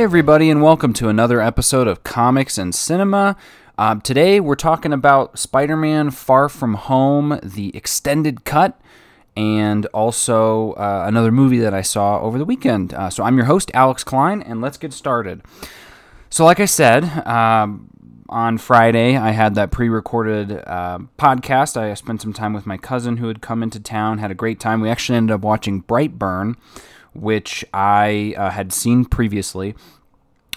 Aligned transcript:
Everybody, 0.00 0.48
and 0.48 0.62
welcome 0.62 0.94
to 0.94 1.10
another 1.10 1.42
episode 1.42 1.86
of 1.86 2.02
Comics 2.04 2.56
and 2.56 2.74
Cinema. 2.74 3.36
Um, 3.76 4.00
today, 4.00 4.40
we're 4.40 4.54
talking 4.54 4.94
about 4.94 5.38
Spider 5.38 5.76
Man 5.76 6.10
Far 6.10 6.48
From 6.48 6.72
Home, 6.72 7.38
the 7.42 7.70
extended 7.76 8.46
cut, 8.46 8.80
and 9.36 9.84
also 9.88 10.72
uh, 10.72 11.04
another 11.06 11.30
movie 11.30 11.58
that 11.58 11.74
I 11.74 11.82
saw 11.82 12.18
over 12.22 12.38
the 12.38 12.46
weekend. 12.46 12.94
Uh, 12.94 13.10
so, 13.10 13.24
I'm 13.24 13.36
your 13.36 13.44
host, 13.44 13.70
Alex 13.74 14.02
Klein, 14.02 14.40
and 14.40 14.62
let's 14.62 14.78
get 14.78 14.94
started. 14.94 15.42
So, 16.30 16.46
like 16.46 16.60
I 16.60 16.64
said, 16.64 17.04
um, 17.26 17.90
on 18.30 18.56
Friday, 18.56 19.18
I 19.18 19.32
had 19.32 19.54
that 19.56 19.70
pre 19.70 19.90
recorded 19.90 20.62
uh, 20.66 21.00
podcast. 21.18 21.76
I 21.76 21.92
spent 21.92 22.22
some 22.22 22.32
time 22.32 22.54
with 22.54 22.64
my 22.64 22.78
cousin 22.78 23.18
who 23.18 23.28
had 23.28 23.42
come 23.42 23.62
into 23.62 23.78
town, 23.78 24.16
had 24.16 24.30
a 24.30 24.34
great 24.34 24.58
time. 24.58 24.80
We 24.80 24.88
actually 24.88 25.18
ended 25.18 25.34
up 25.34 25.42
watching 25.42 25.82
Brightburn 25.82 26.56
which 27.12 27.64
I 27.72 28.34
uh, 28.36 28.50
had 28.50 28.72
seen 28.72 29.04
previously. 29.04 29.74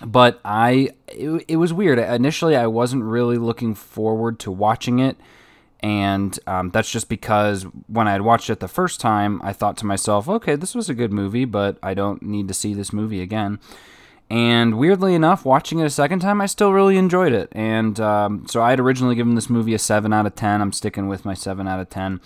But 0.02 0.40
I, 0.44 0.90
it, 1.08 1.46
it, 1.48 1.58
was 1.58 1.72
weird. 1.72 2.00
Initially, 2.00 2.56
I 2.56 2.68
wasn't 2.68 3.04
really 3.04 3.38
looking 3.38 3.76
forward 3.76 4.40
to 4.40 4.52
watching 4.52 5.00
it, 5.00 5.18
and 5.82 6.38
um, 6.48 6.72
that's 6.72 6.92
just 6.92 7.10
because 7.10 7.64
when 7.88 8.08
I 8.08 8.14
had 8.14 8.24
watched 8.24 8.50
it 8.50 8.60
the 8.60 8.68
first 8.68 9.00
time, 9.00 9.40
I 9.44 9.54
thought 9.54 9.78
to 9.78 9.86
myself, 9.86 10.28
"Okay, 10.28 10.56
this 10.56 10.74
was 10.74 10.90
a 10.90 10.94
good 10.94 11.14
movie, 11.14 11.46
but 11.46 11.78
I 11.84 11.94
don't 11.94 12.24
need 12.24 12.48
to 12.48 12.54
see 12.54 12.74
this 12.74 12.92
movie 12.92 13.22
again." 13.22 13.60
And 14.30 14.80
weirdly 14.80 15.14
enough, 15.14 15.46
watching 15.46 15.80
it 15.80 15.86
a 15.86 15.92
second 15.92 16.20
time, 16.20 16.42
I 16.42 16.48
still 16.48 16.74
really 16.74 16.98
enjoyed 16.98 17.34
it. 17.34 17.50
And 17.52 18.00
um, 18.00 18.48
so 18.48 18.64
I 18.64 18.72
had 18.72 18.80
originally 18.80 19.16
given 19.16 19.36
this 19.36 19.50
movie 19.50 19.76
a 19.76 19.80
7 19.80 20.12
out 20.12 20.26
of 20.26 20.34
10. 20.34 20.60
I'm 20.60 20.72
sticking 20.72 21.08
with 21.08 21.24
my 21.24 21.36
7 21.36 21.68
out 21.68 21.80
of 21.80 21.90
10. 21.90 22.20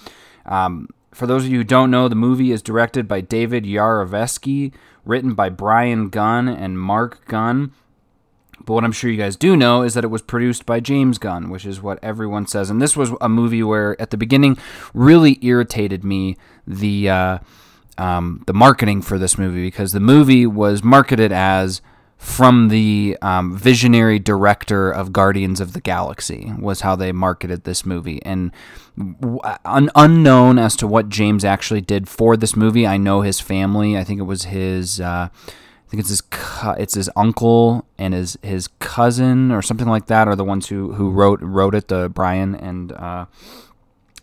Um, 0.45 0.87
for 1.11 1.27
those 1.27 1.43
of 1.45 1.51
you 1.51 1.57
who 1.57 1.63
don't 1.63 1.91
know, 1.91 2.07
the 2.07 2.15
movie 2.15 2.51
is 2.51 2.61
directed 2.61 3.07
by 3.07 3.21
David 3.21 3.65
Yarovesky, 3.65 4.71
written 5.07 5.33
by 5.33 5.49
Brian 5.49 6.09
Gunn 6.09 6.47
and 6.47 6.79
Mark 6.79 7.25
Gunn. 7.25 7.71
But 8.65 8.73
what 8.73 8.83
I'm 8.83 8.91
sure 8.91 9.09
you 9.09 9.17
guys 9.17 9.35
do 9.35 9.55
know 9.55 9.83
is 9.83 9.93
that 9.93 10.03
it 10.03 10.09
was 10.09 10.21
produced 10.21 10.65
by 10.65 10.79
James 10.79 11.17
Gunn, 11.17 11.49
which 11.49 11.65
is 11.65 11.81
what 11.81 11.99
everyone 12.03 12.47
says. 12.47 12.69
And 12.69 12.81
this 12.81 12.97
was 12.97 13.11
a 13.21 13.29
movie 13.29 13.63
where, 13.63 13.99
at 14.01 14.09
the 14.09 14.17
beginning, 14.17 14.57
really 14.93 15.37
irritated 15.41 16.03
me 16.03 16.35
the 16.65 17.09
uh, 17.09 17.39
um, 17.97 18.43
the 18.45 18.53
marketing 18.53 19.01
for 19.01 19.17
this 19.17 19.37
movie 19.37 19.65
because 19.65 19.91
the 19.91 19.99
movie 19.99 20.45
was 20.45 20.83
marketed 20.83 21.31
as 21.31 21.81
from 22.17 22.69
the 22.69 23.15
um, 23.21 23.55
visionary 23.55 24.17
director 24.17 24.89
of 24.89 25.13
Guardians 25.13 25.61
of 25.61 25.73
the 25.73 25.81
Galaxy 25.81 26.51
was 26.59 26.81
how 26.81 26.95
they 26.95 27.11
marketed 27.11 27.63
this 27.63 27.85
movie, 27.85 28.19
and 28.23 28.51
un- 29.63 29.91
unknown 29.95 30.57
as 30.57 30.75
to 30.77 30.87
what 30.87 31.09
James 31.09 31.45
actually 31.45 31.81
did 31.81 32.09
for 32.09 32.35
this 32.35 32.55
movie. 32.55 32.87
I 32.87 32.97
know 32.97 33.21
his 33.21 33.39
family. 33.39 33.97
I 33.97 34.03
think 34.03 34.19
it 34.19 34.23
was 34.23 34.45
his. 34.45 34.99
Uh, 34.99 35.29
I 35.31 35.89
think 35.89 36.01
it's 36.01 36.09
his 36.09 36.21
cu- 36.21 36.71
it's 36.71 36.95
his 36.95 37.09
uncle 37.15 37.85
and 37.97 38.13
his 38.13 38.37
his 38.41 38.67
cousin 38.79 39.51
or 39.51 39.61
something 39.61 39.87
like 39.87 40.07
that 40.07 40.27
are 40.27 40.35
the 40.35 40.43
ones 40.43 40.67
who 40.67 40.93
who 40.93 41.11
wrote 41.11 41.39
wrote 41.41 41.75
it. 41.75 41.87
The 41.87 42.09
Brian 42.09 42.55
and 42.55 42.91
uh, 42.91 43.27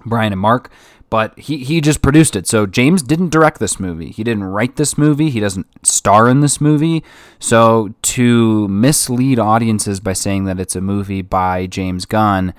Brian 0.04 0.32
and 0.32 0.40
Mark 0.40 0.70
but 1.14 1.38
he, 1.38 1.58
he 1.58 1.80
just 1.80 2.02
produced 2.02 2.34
it. 2.34 2.44
So 2.44 2.66
James 2.66 3.00
didn't 3.00 3.28
direct 3.28 3.60
this 3.60 3.78
movie. 3.78 4.10
He 4.10 4.24
didn't 4.24 4.42
write 4.42 4.74
this 4.74 4.98
movie. 4.98 5.30
He 5.30 5.38
doesn't 5.38 5.68
star 5.86 6.28
in 6.28 6.40
this 6.40 6.60
movie. 6.60 7.04
So 7.38 7.94
to 8.02 8.66
mislead 8.66 9.38
audiences 9.38 10.00
by 10.00 10.14
saying 10.14 10.46
that 10.46 10.58
it's 10.58 10.74
a 10.74 10.80
movie 10.80 11.22
by 11.22 11.66
James 11.68 12.04
Gunn 12.04 12.52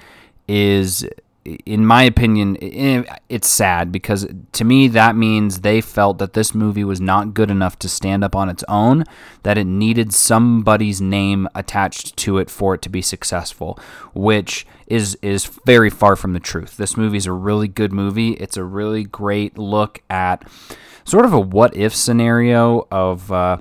is 0.48 1.06
in 1.46 1.86
my 1.86 2.04
opinion, 2.04 2.58
it's 3.30 3.48
sad 3.48 3.92
because 3.92 4.28
to 4.54 4.64
me 4.64 4.88
that 4.88 5.16
means 5.16 5.62
they 5.62 5.80
felt 5.80 6.18
that 6.18 6.34
this 6.34 6.56
movie 6.56 6.84
was 6.84 7.00
not 7.00 7.36
good 7.36 7.52
enough 7.52 7.78
to 7.80 7.90
stand 7.90 8.24
up 8.24 8.36
on 8.36 8.50
its 8.50 8.64
own, 8.68 9.04
that 9.44 9.58
it 9.58 9.66
needed 9.66 10.11
somebody's 10.11 11.00
name 11.00 11.48
attached 11.54 12.17
to 12.17 12.39
it 12.39 12.50
for 12.50 12.73
it 12.73 12.82
to 12.82 12.89
be 12.89 13.02
successful, 13.02 13.80
which 14.16 14.66
is 14.88 15.16
is 15.22 15.45
very 15.66 15.92
far 15.92 16.16
from 16.16 16.34
the 16.34 16.39
truth. 16.39 16.78
This 16.78 16.98
movie 16.98 17.17
is 17.17 17.28
a 17.28 17.32
really 17.32 17.67
good 17.67 17.94
movie. 17.94 18.32
It's 18.32 18.58
a 18.58 18.64
really 18.64 19.04
great 19.04 19.55
look 19.55 20.02
at 20.10 20.48
sort 21.04 21.26
of 21.26 21.34
a 21.34 21.39
what 21.39 21.76
if 21.76 21.95
scenario 21.95 22.88
of. 22.92 23.32
Uh, 23.32 23.58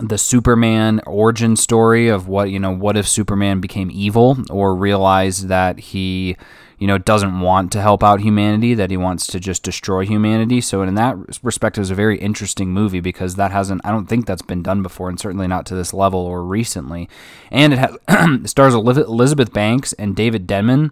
the 0.00 0.18
Superman 0.18 1.00
origin 1.06 1.54
story 1.54 2.08
of 2.08 2.26
what 2.26 2.50
you 2.50 2.58
know 2.58 2.72
what 2.72 2.96
if 2.96 3.06
Superman 3.06 3.60
became 3.60 3.92
evil 3.92 4.36
or 4.50 4.74
realized 4.74 5.46
that 5.46 5.78
he 5.78 6.36
you 6.78 6.86
know, 6.86 6.98
doesn't 6.98 7.40
want 7.40 7.72
to 7.72 7.80
help 7.80 8.02
out 8.02 8.20
humanity, 8.20 8.74
that 8.74 8.90
he 8.90 8.96
wants 8.96 9.26
to 9.28 9.40
just 9.40 9.62
destroy 9.62 10.04
humanity. 10.04 10.60
So, 10.60 10.82
in 10.82 10.94
that 10.94 11.16
respect, 11.42 11.76
it 11.76 11.80
was 11.80 11.90
a 11.90 11.94
very 11.94 12.18
interesting 12.18 12.70
movie 12.70 13.00
because 13.00 13.36
that 13.36 13.52
hasn't, 13.52 13.80
I 13.84 13.90
don't 13.90 14.06
think 14.06 14.26
that's 14.26 14.42
been 14.42 14.62
done 14.62 14.82
before, 14.82 15.08
and 15.08 15.18
certainly 15.18 15.46
not 15.46 15.66
to 15.66 15.74
this 15.74 15.94
level 15.94 16.20
or 16.20 16.44
recently. 16.44 17.08
And 17.50 17.72
it, 17.72 17.78
has, 17.78 17.96
it 18.08 18.48
stars 18.48 18.74
Elizabeth 18.74 19.52
Banks 19.52 19.92
and 19.94 20.16
David 20.16 20.46
Denman 20.46 20.90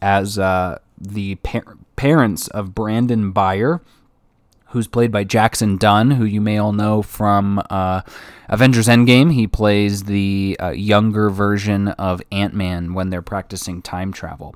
as 0.00 0.38
uh, 0.38 0.78
the 0.98 1.36
par- 1.36 1.78
parents 1.96 2.48
of 2.48 2.74
Brandon 2.74 3.32
Breyer 3.32 3.80
who's 4.74 4.88
played 4.88 5.12
by 5.12 5.22
Jackson 5.22 5.76
Dunn, 5.76 6.10
who 6.10 6.24
you 6.24 6.40
may 6.40 6.58
all 6.58 6.72
know 6.72 7.00
from 7.00 7.62
uh, 7.70 8.02
Avengers 8.48 8.88
Endgame. 8.88 9.32
He 9.32 9.46
plays 9.46 10.02
the 10.02 10.56
uh, 10.60 10.70
younger 10.70 11.30
version 11.30 11.88
of 11.88 12.20
Ant 12.32 12.54
Man 12.54 12.92
when 12.92 13.08
they're 13.08 13.22
practicing 13.22 13.82
time 13.82 14.12
travel. 14.12 14.52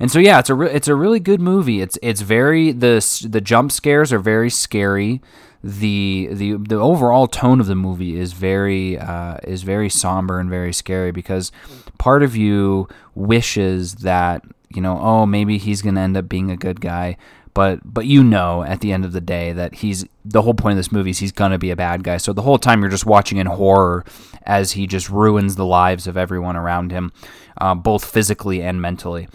And 0.00 0.10
so 0.10 0.18
yeah, 0.18 0.38
it's 0.38 0.50
a 0.50 0.54
re- 0.54 0.70
it's 0.70 0.88
a 0.88 0.94
really 0.94 1.20
good 1.20 1.40
movie. 1.40 1.80
It's 1.80 1.98
it's 2.02 2.20
very 2.20 2.72
the 2.72 3.26
the 3.28 3.40
jump 3.40 3.72
scares 3.72 4.12
are 4.12 4.18
very 4.18 4.50
scary. 4.50 5.20
The 5.62 6.28
the 6.32 6.54
the 6.54 6.76
overall 6.76 7.26
tone 7.26 7.60
of 7.60 7.66
the 7.66 7.76
movie 7.76 8.18
is 8.18 8.32
very 8.32 8.98
uh, 8.98 9.36
is 9.44 9.62
very 9.62 9.88
somber 9.88 10.40
and 10.40 10.50
very 10.50 10.72
scary 10.72 11.12
because 11.12 11.52
part 11.98 12.22
of 12.22 12.34
you 12.36 12.88
wishes 13.14 13.96
that 13.96 14.44
you 14.74 14.82
know 14.82 14.98
oh 14.98 15.26
maybe 15.26 15.58
he's 15.58 15.82
gonna 15.82 16.00
end 16.00 16.16
up 16.16 16.28
being 16.28 16.50
a 16.50 16.56
good 16.56 16.80
guy 16.80 17.16
but 17.54 17.80
but 17.84 18.06
you 18.06 18.24
know 18.24 18.62
at 18.62 18.80
the 18.80 18.92
end 18.92 19.04
of 19.04 19.12
the 19.12 19.20
day 19.20 19.52
that 19.52 19.76
he's 19.76 20.04
the 20.24 20.42
whole 20.42 20.54
point 20.54 20.72
of 20.72 20.76
this 20.78 20.92
movie 20.92 21.10
is 21.10 21.18
he's 21.18 21.32
gonna 21.32 21.58
be 21.58 21.70
a 21.70 21.76
bad 21.76 22.02
guy. 22.02 22.16
So 22.16 22.32
the 22.32 22.42
whole 22.42 22.58
time 22.58 22.80
you're 22.80 22.90
just 22.90 23.06
watching 23.06 23.38
in 23.38 23.46
horror 23.46 24.04
as 24.44 24.72
he 24.72 24.86
just 24.86 25.10
ruins 25.10 25.56
the 25.56 25.66
lives 25.66 26.06
of 26.06 26.16
everyone 26.16 26.56
around 26.56 26.90
him, 26.90 27.12
uh, 27.58 27.74
both 27.74 28.04
physically 28.04 28.62
and 28.62 28.80
mentally 28.80 29.28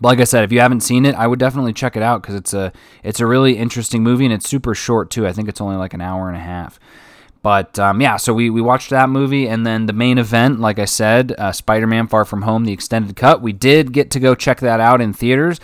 like 0.00 0.20
I 0.20 0.24
said, 0.24 0.44
if 0.44 0.52
you 0.52 0.60
haven't 0.60 0.80
seen 0.80 1.06
it, 1.06 1.14
I 1.14 1.26
would 1.26 1.38
definitely 1.38 1.72
check 1.72 1.96
it 1.96 2.02
out 2.02 2.22
because 2.22 2.34
it's 2.34 2.54
a 2.54 2.72
it's 3.02 3.20
a 3.20 3.26
really 3.26 3.56
interesting 3.56 4.02
movie 4.02 4.24
and 4.24 4.34
it's 4.34 4.48
super 4.48 4.74
short 4.74 5.10
too. 5.10 5.26
I 5.26 5.32
think 5.32 5.48
it's 5.48 5.60
only 5.60 5.76
like 5.76 5.94
an 5.94 6.00
hour 6.00 6.28
and 6.28 6.36
a 6.36 6.40
half. 6.40 6.78
But 7.42 7.78
um, 7.78 8.00
yeah, 8.00 8.16
so 8.16 8.34
we, 8.34 8.50
we 8.50 8.60
watched 8.60 8.90
that 8.90 9.08
movie, 9.08 9.48
and 9.48 9.64
then 9.64 9.86
the 9.86 9.92
main 9.92 10.18
event, 10.18 10.58
like 10.58 10.80
I 10.80 10.84
said, 10.84 11.32
uh, 11.38 11.52
Spider 11.52 11.86
Man 11.86 12.08
Far 12.08 12.24
From 12.24 12.42
Home, 12.42 12.64
the 12.64 12.72
extended 12.72 13.14
cut. 13.14 13.40
We 13.40 13.52
did 13.52 13.92
get 13.92 14.10
to 14.10 14.18
go 14.18 14.34
check 14.34 14.58
that 14.58 14.80
out 14.80 15.00
in 15.00 15.12
theaters, 15.12 15.60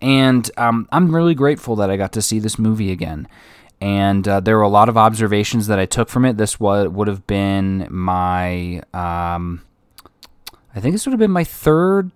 and 0.00 0.50
um, 0.56 0.88
I'm 0.90 1.14
really 1.14 1.34
grateful 1.34 1.76
that 1.76 1.90
I 1.90 1.98
got 1.98 2.12
to 2.12 2.22
see 2.22 2.38
this 2.38 2.58
movie 2.58 2.90
again. 2.90 3.28
And 3.82 4.26
uh, 4.26 4.40
there 4.40 4.56
were 4.56 4.62
a 4.62 4.68
lot 4.68 4.88
of 4.88 4.96
observations 4.96 5.66
that 5.66 5.78
I 5.78 5.84
took 5.84 6.08
from 6.08 6.24
it. 6.24 6.38
This 6.38 6.58
was, 6.58 6.88
would 6.88 7.08
have 7.08 7.26
been 7.26 7.86
my, 7.90 8.82
um, 8.94 9.60
I 10.74 10.80
think 10.80 10.94
this 10.94 11.04
would 11.04 11.12
have 11.12 11.20
been 11.20 11.30
my 11.30 11.44
third 11.44 12.10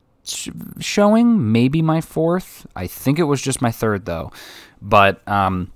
showing, 0.79 1.53
maybe 1.53 1.83
my 1.83 2.01
fourth. 2.01 2.67
I 2.75 2.87
think 2.87 3.19
it 3.19 3.25
was 3.25 3.41
just 3.43 3.63
my 3.63 3.71
third 3.71 4.05
though. 4.05 4.33
But 4.83 5.27
um, 5.29 5.73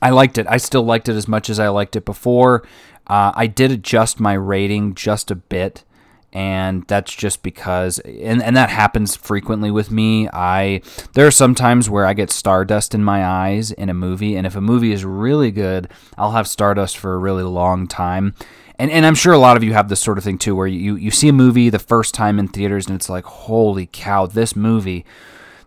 I 0.00 0.10
liked 0.10 0.38
it. 0.38 0.46
I 0.48 0.56
still 0.56 0.82
liked 0.82 1.08
it 1.08 1.16
as 1.16 1.28
much 1.28 1.48
as 1.48 1.58
I 1.58 1.68
liked 1.68 1.96
it 1.96 2.04
before. 2.04 2.62
Uh, 3.06 3.32
I 3.34 3.46
did 3.46 3.70
adjust 3.70 4.20
my 4.20 4.32
rating 4.34 4.94
just 4.94 5.30
a 5.30 5.34
bit, 5.34 5.84
and 6.32 6.86
that's 6.86 7.14
just 7.14 7.42
because, 7.42 7.98
and, 8.00 8.42
and 8.42 8.56
that 8.56 8.70
happens 8.70 9.16
frequently 9.16 9.70
with 9.70 9.90
me. 9.90 10.28
I 10.32 10.82
there 11.14 11.26
are 11.26 11.32
some 11.32 11.54
times 11.54 11.90
where 11.90 12.06
I 12.06 12.14
get 12.14 12.30
stardust 12.30 12.94
in 12.94 13.04
my 13.04 13.24
eyes 13.24 13.70
in 13.70 13.88
a 13.88 13.94
movie, 13.94 14.36
and 14.36 14.46
if 14.46 14.56
a 14.56 14.60
movie 14.60 14.92
is 14.92 15.04
really 15.04 15.50
good, 15.50 15.88
I'll 16.16 16.32
have 16.32 16.48
stardust 16.48 16.96
for 16.96 17.14
a 17.14 17.18
really 17.18 17.42
long 17.42 17.86
time 17.86 18.34
and 18.82 18.90
and 18.90 19.06
I'm 19.06 19.14
sure 19.14 19.32
a 19.32 19.38
lot 19.38 19.56
of 19.56 19.62
you 19.62 19.74
have 19.74 19.88
this 19.88 20.00
sort 20.00 20.18
of 20.18 20.24
thing 20.24 20.38
too, 20.38 20.56
where 20.56 20.66
you 20.66 20.96
you 20.96 21.12
see 21.12 21.28
a 21.28 21.32
movie 21.32 21.70
the 21.70 21.78
first 21.78 22.14
time 22.14 22.40
in 22.40 22.48
theaters 22.48 22.88
and 22.88 22.96
it's 22.96 23.08
like, 23.08 23.24
holy 23.24 23.86
cow, 23.86 24.26
this 24.26 24.56
movie, 24.56 25.06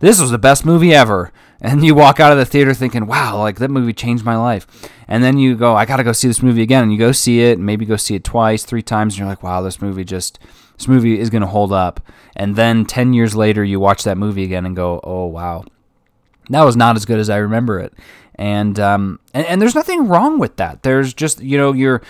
this 0.02 0.20
was 0.20 0.32
the 0.32 0.38
best 0.38 0.66
movie 0.66 0.94
ever, 0.94 1.32
and 1.62 1.86
you 1.86 1.96
walk 1.96 2.20
out 2.20 2.34
of 2.34 2.38
the 2.38 2.46
theater 2.46 2.74
thinking, 2.74 3.08
wow, 3.08 3.40
like 3.40 3.58
that 3.60 3.72
movie 3.72 3.94
changed 3.94 4.26
my 4.26 4.36
life, 4.36 4.68
and 5.08 5.24
then 5.24 5.38
you 5.38 5.56
go, 5.56 5.78
I 5.78 5.86
got 5.86 5.96
to 5.98 6.04
go 6.04 6.12
see 6.12 6.28
this 6.28 6.44
movie 6.44 6.62
again, 6.62 6.84
and 6.84 6.92
you 6.92 7.00
go 7.00 7.14
see 7.14 7.40
it, 7.40 7.58
and 7.58 7.66
maybe 7.66 7.86
go 7.86 7.96
see 7.96 8.16
it 8.16 8.26
twice, 8.26 8.66
three 8.66 8.82
times, 8.82 9.14
and 9.14 9.20
you're 9.20 9.30
like, 9.30 9.44
wow, 9.44 9.62
this 9.62 9.82
movie 9.82 10.04
just 10.04 10.38
this 10.78 10.90
movie 10.90 11.18
is 11.18 11.30
going 11.30 11.42
to 11.42 11.48
hold 11.48 11.72
up, 11.72 12.02
and 12.36 12.58
then 12.58 12.84
ten 12.84 13.14
years 13.14 13.34
later 13.34 13.64
you 13.64 13.80
watch 13.80 14.04
that 14.04 14.18
movie 14.18 14.44
again 14.44 14.66
and 14.66 14.76
go, 14.76 15.00
oh 15.06 15.26
wow, 15.28 15.64
that 16.50 16.64
was 16.64 16.76
not 16.76 16.98
as 16.98 17.06
good 17.06 17.20
as 17.20 17.30
I 17.30 17.38
remember 17.38 17.80
it. 17.80 17.94
And, 18.38 18.78
um, 18.82 19.22
and 19.34 19.48
and 19.48 19.62
there's 19.62 19.74
nothing 19.76 20.10
wrong 20.10 20.38
with 20.38 20.58
that. 20.58 20.84
There's 20.84 21.14
just 21.14 21.40
you 21.40 21.58
know 21.58 21.72
you're 21.72 22.02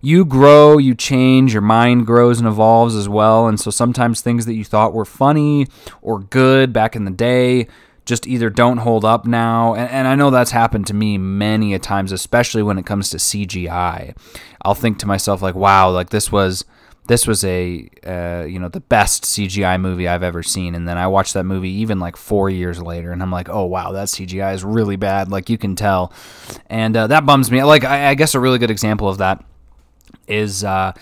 you 0.00 0.24
grow, 0.24 0.78
you 0.78 0.94
change, 0.94 1.52
your 1.52 1.62
mind 1.62 2.06
grows 2.06 2.38
and 2.38 2.48
evolves 2.48 2.94
as 2.94 3.08
well. 3.08 3.46
And 3.48 3.58
so 3.58 3.70
sometimes 3.70 4.20
things 4.20 4.46
that 4.46 4.54
you 4.54 4.64
thought 4.64 4.94
were 4.94 5.04
funny 5.04 5.66
or 6.02 6.20
good 6.20 6.72
back 6.72 6.94
in 6.94 7.04
the 7.04 7.10
day 7.10 7.68
just 8.04 8.26
either 8.26 8.48
don't 8.48 8.78
hold 8.78 9.04
up 9.04 9.26
now. 9.26 9.74
And, 9.74 9.90
and 9.90 10.08
I 10.08 10.14
know 10.14 10.30
that's 10.30 10.50
happened 10.50 10.86
to 10.86 10.94
me 10.94 11.18
many 11.18 11.74
a 11.74 11.78
times, 11.78 12.10
especially 12.10 12.62
when 12.62 12.78
it 12.78 12.86
comes 12.86 13.10
to 13.10 13.18
CGI. 13.18 14.16
I'll 14.62 14.74
think 14.74 14.98
to 15.00 15.06
myself 15.06 15.42
like, 15.42 15.54
wow, 15.54 15.90
like 15.90 16.10
this 16.10 16.32
was 16.32 16.64
this 17.08 17.26
was 17.26 17.42
a 17.42 17.88
uh, 18.06 18.44
you 18.46 18.58
know 18.58 18.68
the 18.68 18.80
best 18.80 19.24
CGI 19.24 19.80
movie 19.80 20.06
I've 20.06 20.22
ever 20.22 20.42
seen, 20.42 20.74
and 20.74 20.86
then 20.86 20.98
I 20.98 21.06
watched 21.06 21.34
that 21.34 21.44
movie 21.44 21.70
even 21.70 21.98
like 21.98 22.16
four 22.16 22.50
years 22.50 22.80
later, 22.80 23.12
and 23.12 23.22
I'm 23.22 23.32
like, 23.32 23.48
oh 23.48 23.64
wow, 23.64 23.92
that 23.92 24.08
CGI 24.08 24.54
is 24.54 24.62
really 24.62 24.96
bad, 24.96 25.30
like 25.30 25.48
you 25.48 25.58
can 25.58 25.74
tell, 25.74 26.12
and 26.66 26.96
uh, 26.96 27.06
that 27.06 27.24
bums 27.24 27.50
me. 27.50 27.64
Like 27.64 27.84
I, 27.84 28.10
I, 28.10 28.14
guess 28.14 28.34
a 28.34 28.40
really 28.40 28.58
good 28.58 28.70
example 28.70 29.08
of 29.08 29.18
that 29.18 29.42
is, 30.28 30.64
uh, 30.64 30.92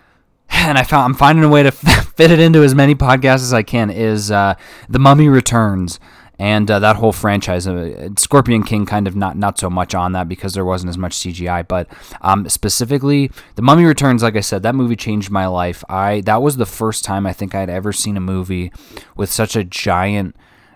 and 0.50 0.78
I 0.78 0.82
found 0.82 1.04
I'm 1.04 1.14
finding 1.14 1.44
a 1.44 1.48
way 1.48 1.62
to 1.62 1.70
fit 2.16 2.30
it 2.30 2.40
into 2.40 2.62
as 2.62 2.74
many 2.74 2.94
podcasts 2.94 3.42
as 3.42 3.52
I 3.52 3.62
can. 3.62 3.90
Is 3.90 4.30
uh, 4.30 4.54
the 4.88 4.98
Mummy 4.98 5.28
Returns 5.28 5.98
and 6.38 6.68
uh, 6.70 6.80
that 6.80 6.96
whole 6.96 7.12
franchise. 7.12 7.68
Uh, 7.68 8.08
Scorpion 8.16 8.64
King 8.64 8.84
kind 8.84 9.06
of 9.06 9.14
not 9.14 9.36
not 9.36 9.58
so 9.58 9.70
much 9.70 9.94
on 9.94 10.10
that 10.12 10.28
because 10.28 10.54
there 10.54 10.64
wasn't 10.64 10.90
as 10.90 10.98
much 10.98 11.16
CGI, 11.16 11.66
but 11.66 11.86
um, 12.20 12.48
specifically, 12.48 13.30
The 13.54 13.62
Mummy 13.62 13.84
Returns. 13.84 14.22
Like 14.22 14.36
I 14.36 14.40
said, 14.40 14.62
that 14.64 14.74
movie 14.74 14.96
changed 14.96 15.30
my 15.30 15.46
life. 15.46 15.84
I 15.88 16.20
that 16.22 16.42
was 16.42 16.56
the 16.56 16.66
first 16.66 17.04
time 17.04 17.26
I 17.26 17.32
think 17.32 17.54
I'd 17.54 17.70
ever 17.70 17.92
seen 17.92 18.16
a 18.16 18.20
movie 18.20 18.72
with 19.16 19.30
such 19.30 19.54
a 19.54 19.62
giant 19.62 20.34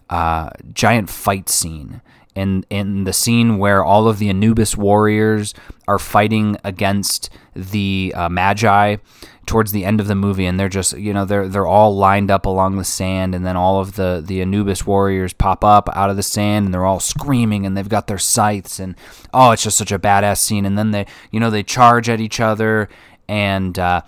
uh, 0.08 0.50
giant 0.72 1.10
fight 1.10 1.48
scene. 1.48 2.00
In, 2.36 2.64
in 2.68 3.04
the 3.04 3.12
scene 3.12 3.56
where 3.56 3.82
all 3.82 4.08
of 4.08 4.18
the 4.18 4.28
Anubis 4.28 4.76
warriors 4.76 5.54
are 5.88 5.98
fighting 5.98 6.58
against 6.62 7.30
the 7.54 8.12
uh, 8.14 8.28
Medjai, 8.28 9.00
towards 9.46 9.70
the 9.70 9.84
end 9.84 10.00
of 10.00 10.08
the 10.08 10.14
movie 10.14 10.44
and 10.44 10.58
they're 10.58 10.68
just 10.68 10.98
you 10.98 11.14
know 11.14 11.24
they're 11.24 11.48
they're 11.48 11.66
all 11.66 11.96
lined 11.96 12.30
up 12.30 12.44
along 12.46 12.76
the 12.76 12.84
sand 12.84 13.34
and 13.34 13.46
then 13.46 13.56
all 13.56 13.80
of 13.80 13.94
the 13.94 14.22
the 14.26 14.42
Anubis 14.42 14.84
warriors 14.84 15.32
pop 15.32 15.64
up 15.64 15.88
out 15.94 16.10
of 16.10 16.16
the 16.16 16.22
sand 16.22 16.66
and 16.66 16.74
they're 16.74 16.84
all 16.84 17.00
screaming 17.00 17.64
and 17.64 17.76
they've 17.76 17.88
got 17.88 18.08
their 18.08 18.18
scythes 18.18 18.80
and 18.80 18.96
oh 19.32 19.52
it's 19.52 19.62
just 19.62 19.78
such 19.78 19.92
a 19.92 19.98
badass 19.98 20.38
scene. 20.38 20.66
And 20.66 20.76
then 20.76 20.90
they 20.90 21.06
you 21.30 21.40
know 21.40 21.50
they 21.50 21.62
charge 21.62 22.08
at 22.08 22.20
each 22.20 22.40
other 22.40 22.88
and 23.28 23.78
uh, 23.78 24.02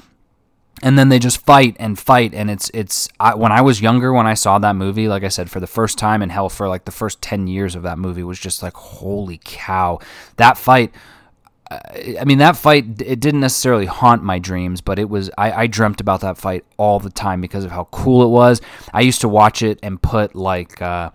and 0.83 0.99
then 0.99 1.09
they 1.09 1.19
just 1.19 1.45
fight 1.45 1.77
and 1.79 1.99
fight 1.99 2.35
and 2.35 2.51
it's 2.51 2.71
it's 2.75 3.09
I, 3.19 3.35
when 3.35 3.53
i 3.53 3.61
was 3.61 3.81
younger 3.81 4.13
when 4.13 4.27
i 4.27 4.35
saw 4.35 4.59
that 4.59 4.77
movie 4.77 5.09
like 5.09 5.25
i 5.25 5.29
said 5.29 5.51
for 5.51 5.61
the 5.61 5.67
first 5.67 5.99
time 5.99 6.23
in 6.23 6.31
hell 6.31 6.49
for 6.49 6.69
like 6.69 6.85
the 6.85 6.93
first 6.93 7.21
10 7.23 7.47
years 7.47 7.75
of 7.75 7.83
that 7.83 7.99
movie 7.99 8.23
was 8.23 8.39
just 8.39 8.63
like 8.63 8.75
holy 8.75 9.41
cow 9.43 9.99
that 10.37 10.59
fight 10.59 10.93
I 11.71 12.25
mean, 12.25 12.39
that 12.39 12.57
fight, 12.57 13.03
it 13.03 13.21
didn't 13.21 13.41
necessarily 13.41 13.85
haunt 13.85 14.23
my 14.23 14.39
dreams, 14.39 14.81
but 14.81 14.99
it 14.99 15.11
was, 15.11 15.31
I, 15.37 15.53
I, 15.53 15.67
dreamt 15.67 16.01
about 16.01 16.23
that 16.23 16.39
fight 16.39 16.65
all 16.79 16.99
the 16.99 17.11
time 17.11 17.43
because 17.43 17.63
of 17.63 17.71
how 17.71 17.89
cool 17.91 18.23
it 18.23 18.29
was. 18.29 18.63
I 18.95 19.03
used 19.03 19.21
to 19.21 19.29
watch 19.29 19.61
it 19.61 19.79
and 19.83 20.01
put 20.01 20.35
like, 20.35 20.81
uh, 20.81 21.11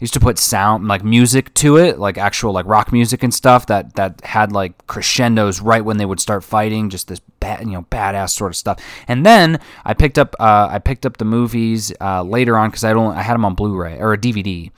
Used 0.00 0.14
to 0.14 0.20
put 0.20 0.38
sound, 0.38 0.86
like 0.86 1.02
music 1.02 1.52
to 1.54 1.76
it, 1.76 1.98
like 1.98 2.18
actual 2.18 2.52
like 2.52 2.66
rock 2.66 2.92
music 2.92 3.22
and 3.22 3.34
stuff 3.34 3.66
that, 3.66 3.94
that 3.96 4.20
had 4.24 4.52
like 4.52 4.86
crescendos 4.86 5.60
right 5.60 5.84
when 5.84 5.96
they 5.96 6.06
would 6.06 6.20
start 6.20 6.44
fighting, 6.44 6.90
just 6.90 7.08
this 7.08 7.20
bad, 7.40 7.60
you 7.60 7.72
know, 7.72 7.82
badass 7.90 8.30
sort 8.30 8.52
of 8.52 8.56
stuff. 8.56 8.80
And 9.08 9.26
then 9.26 9.60
I 9.84 9.94
picked 9.94 10.18
up, 10.18 10.36
uh, 10.38 10.68
I 10.70 10.78
picked 10.78 11.04
up 11.04 11.16
the 11.16 11.24
movies, 11.24 11.92
uh, 12.00 12.22
later 12.22 12.56
on 12.56 12.70
because 12.70 12.84
I 12.84 12.92
don't, 12.92 13.16
I 13.16 13.22
had 13.22 13.34
them 13.34 13.44
on 13.44 13.54
Blu-ray 13.54 13.98
or 13.98 14.12
a 14.12 14.18
DVD 14.18 14.70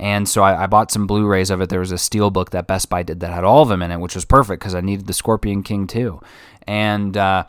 and 0.00 0.28
so 0.28 0.42
I, 0.42 0.64
I, 0.64 0.66
bought 0.66 0.92
some 0.92 1.06
Blu-rays 1.06 1.50
of 1.50 1.60
it. 1.60 1.70
There 1.70 1.80
was 1.80 1.90
a 1.90 1.98
steel 1.98 2.30
book 2.30 2.50
that 2.50 2.66
Best 2.66 2.88
Buy 2.88 3.02
did 3.02 3.20
that 3.20 3.32
had 3.32 3.44
all 3.44 3.62
of 3.62 3.68
them 3.68 3.82
in 3.82 3.90
it, 3.90 3.98
which 3.98 4.14
was 4.14 4.24
perfect 4.24 4.60
because 4.60 4.74
I 4.74 4.80
needed 4.80 5.06
the 5.06 5.12
Scorpion 5.12 5.62
King 5.62 5.86
too. 5.86 6.20
And 6.66 7.16
uh, 7.16 7.44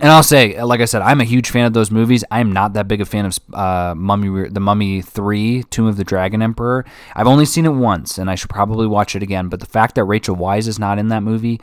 and 0.00 0.10
I'll 0.10 0.22
say, 0.22 0.60
like 0.62 0.80
I 0.80 0.84
said, 0.84 1.02
I'm 1.02 1.20
a 1.20 1.24
huge 1.24 1.50
fan 1.50 1.64
of 1.66 1.72
those 1.72 1.90
movies. 1.90 2.22
I'm 2.30 2.52
not 2.52 2.74
that 2.74 2.86
big 2.86 3.00
a 3.00 3.04
fan 3.04 3.26
of 3.26 3.38
uh, 3.52 3.94
Mummy, 3.96 4.48
the 4.48 4.60
Mummy 4.60 5.02
Three, 5.02 5.64
Tomb 5.64 5.86
of 5.86 5.96
the 5.96 6.04
Dragon 6.04 6.40
Emperor. 6.40 6.84
I've 7.14 7.26
only 7.26 7.44
seen 7.44 7.66
it 7.66 7.70
once, 7.70 8.16
and 8.16 8.30
I 8.30 8.36
should 8.36 8.50
probably 8.50 8.86
watch 8.86 9.16
it 9.16 9.22
again. 9.22 9.48
But 9.48 9.60
the 9.60 9.66
fact 9.66 9.96
that 9.96 10.04
Rachel 10.04 10.36
Weisz 10.36 10.68
is 10.68 10.78
not 10.78 10.98
in 10.98 11.08
that 11.08 11.22
movie 11.22 11.60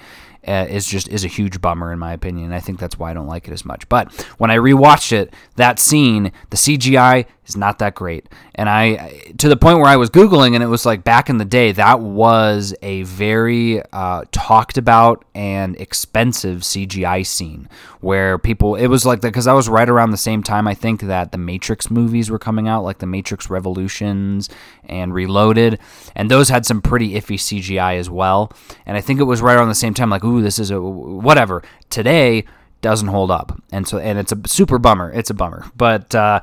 uh, 0.48 0.68
is 0.70 0.86
just 0.86 1.08
is 1.08 1.24
a 1.24 1.30
huge 1.30 1.62
bummer 1.62 1.92
in 1.92 2.00
my 2.00 2.14
opinion. 2.14 2.54
I 2.54 2.60
think 2.60 2.80
that's 2.80 3.00
why 3.00 3.12
I 3.12 3.14
don't 3.14 3.28
like 3.28 3.48
it 3.48 3.54
as 3.54 3.66
much. 3.66 3.88
But 3.90 4.14
when 4.38 4.52
I 4.52 4.58
rewatched 4.58 5.12
it, 5.12 5.34
that 5.56 5.80
scene, 5.80 6.32
the 6.50 6.58
CGI 6.58 7.26
is 7.46 7.56
not 7.56 7.80
that 7.80 7.96
great, 7.96 8.28
and 8.56 8.70
I 8.70 9.34
to 9.38 9.50
the 9.50 9.58
point 9.58 9.80
where 9.80 9.88
I 9.88 9.96
was 9.96 10.10
googling, 10.10 10.56
and 10.56 10.64
it 10.64 10.68
was 10.68 10.86
like 10.86 11.04
back 11.04 11.30
in 11.30 11.38
the 11.38 11.46
day, 11.46 11.72
that 11.74 12.00
was 12.00 12.74
a 12.82 13.04
very 13.04 13.82
uh, 13.94 14.24
talked 14.32 14.78
about 14.78 15.26
and 15.34 15.76
expensive 15.80 16.62
CGI 16.62 17.26
scene 17.26 17.70
where 18.06 18.38
people 18.38 18.76
it 18.76 18.88
was 18.88 19.06
like 19.06 19.22
that 19.22 19.30
because 19.30 19.48
I 19.48 19.54
was 19.54 19.68
right 19.68 19.90
around 19.90 20.12
the 20.12 20.18
same 20.18 20.44
time 20.44 20.68
I 20.68 20.76
think 20.76 21.02
that 21.02 21.32
the 21.32 21.38
Matrix 21.40 21.90
movies 21.90 22.30
were 22.30 22.40
coming 22.40 22.68
out, 22.68 22.84
like 22.84 23.00
the 23.00 23.08
Matrix 23.08 23.50
Revolutions 23.50 24.50
and 24.86 25.14
Reloaded, 25.14 25.80
and 26.16 26.30
those 26.30 26.50
had 26.50 26.66
some 26.66 26.82
pretty 26.82 27.14
iffy 27.14 27.36
CGI 27.36 27.98
as 27.98 28.10
well. 28.10 28.52
And 28.86 28.96
I 28.96 29.02
think 29.02 29.20
it 29.20 29.24
was 29.24 29.42
right 29.42 29.56
around 29.58 29.70
the 29.70 29.76
same 29.76 29.94
time, 29.94 30.10
like, 30.10 30.24
ooh, 30.24 30.42
this 30.42 30.60
is 30.60 30.72
a 30.72 30.80
whatever. 30.80 31.64
Today 31.90 32.46
doesn't 32.82 33.08
hold 33.08 33.32
up, 33.32 33.60
and 33.72 33.88
so 33.88 33.98
and 33.98 34.20
it's 34.20 34.32
a 34.32 34.40
super 34.46 34.78
bummer. 34.78 35.12
It's 35.12 35.32
a 35.32 35.34
bummer, 35.34 35.66
but 35.76 36.14
uh, 36.14 36.42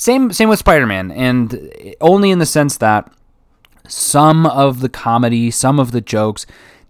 same 0.00 0.32
same 0.32 0.48
with 0.48 0.58
Spider 0.58 0.86
Man, 0.86 1.12
and 1.12 1.70
only 2.00 2.30
in 2.30 2.38
the 2.38 2.46
sense 2.46 2.78
that 2.78 3.12
some 3.86 4.46
of 4.46 4.80
the 4.80 4.88
comedy, 4.88 5.50
some 5.50 5.78
of 5.78 5.92
the 5.92 6.00
jokes 6.00 6.46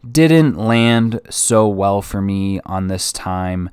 didn't 0.09 0.57
land 0.57 1.21
so 1.29 1.67
well 1.67 2.03
for 2.03 2.23
me 2.23 2.61
on 2.65 2.87
this 2.87 3.12
time 3.12 3.69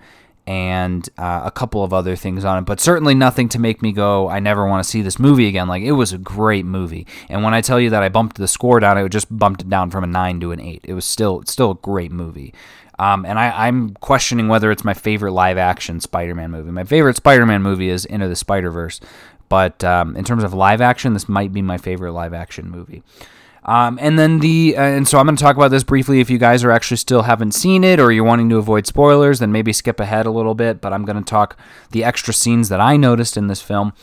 and 0.48 1.08
uh, 1.20 1.42
a 1.44 1.52
couple 1.52 1.84
of 1.84 1.94
other 1.94 2.16
things 2.16 2.44
on 2.44 2.58
it, 2.58 2.62
but 2.62 2.80
certainly 2.80 3.14
nothing 3.14 3.48
to 3.50 3.60
make 3.60 3.84
me 3.84 3.92
go, 3.92 4.28
I 4.28 4.40
never 4.40 4.66
want 4.66 4.84
to 4.84 4.90
see 4.90 5.04
this 5.04 5.20
movie 5.20 5.48
again. 5.48 5.68
Like, 5.68 5.84
it 5.84 5.92
was 5.92 6.14
a 6.14 6.18
great 6.18 6.66
movie. 6.66 7.06
And 7.30 7.44
when 7.44 7.54
I 7.54 7.62
tell 7.62 7.80
you 7.80 7.90
that 7.92 8.02
I 8.02 8.10
bumped 8.10 8.38
the 8.38 8.48
score 8.48 8.80
down, 8.80 8.98
it 8.98 9.10
just 9.10 9.28
bumped 9.38 9.62
it 9.62 9.70
down 9.70 9.92
from 9.92 10.06
a 10.06 10.08
9 10.08 10.40
to 10.40 10.52
an 10.54 10.62
8. 10.62 10.82
It 10.86 10.94
was 10.94 11.06
still 11.06 11.44
still 11.46 11.72
a 11.72 11.76
great 11.76 12.12
movie. 12.12 12.54
Um, 13.00 13.26
and 13.26 13.38
I, 13.38 13.68
am 13.68 13.94
questioning 13.96 14.48
whether 14.48 14.72
it's 14.72 14.84
my 14.84 14.94
favorite 14.96 15.32
live 15.32 15.58
action 15.58 16.00
Spider 16.00 16.34
Man 16.34 16.52
movie. 16.52 16.72
My 16.72 16.84
favorite 16.84 17.16
Spider 17.16 17.46
Man 17.46 17.62
movie 17.62 17.90
is 17.90 18.06
Into 18.06 18.28
the 18.28 18.36
Spider 18.36 18.72
Verse, 18.72 19.00
but 19.50 19.84
um, 19.84 20.16
in 20.16 20.24
terms 20.24 20.44
of 20.44 20.54
live 20.54 20.82
action, 20.82 21.14
this 21.14 21.30
might 21.30 21.54
be 21.54 21.62
my 21.62 21.78
favorite 21.78 22.14
live 22.14 22.34
action 22.34 22.70
movie. 22.70 23.04
Um, 23.68 24.00
and 24.02 24.18
then 24.18 24.40
the 24.40 24.76
uh, 24.78 24.82
and 24.82 25.08
so 25.08 25.20
I'm 25.20 25.26
going 25.26 25.36
to 25.36 25.44
talk 25.44 25.58
about 25.58 25.72
this 25.72 25.84
briefly. 25.84 26.22
If 26.22 26.30
you 26.30 26.38
guys 26.38 26.64
are 26.64 26.72
actually 26.72 26.98
still 26.98 27.24
haven't 27.24 27.52
seen 27.52 27.84
it 27.84 28.00
or 28.00 28.12
you're 28.12 28.24
wanting 28.24 28.50
to 28.50 28.58
avoid 28.58 28.88
spoilers, 28.88 29.40
then 29.40 29.52
maybe 29.52 29.74
skip 29.74 30.00
ahead 30.00 30.26
a 30.26 30.32
little 30.32 30.56
bit. 30.56 30.80
But 30.80 30.94
I'm 30.94 31.04
going 31.04 31.18
to 31.18 31.30
talk 31.30 31.58
the 31.92 32.04
extra 32.04 32.34
scenes 32.34 32.70
that 32.70 32.80
I 32.80 32.96
noticed 32.96 33.36
in 33.36 33.48
this 33.48 33.62
film. 33.62 33.94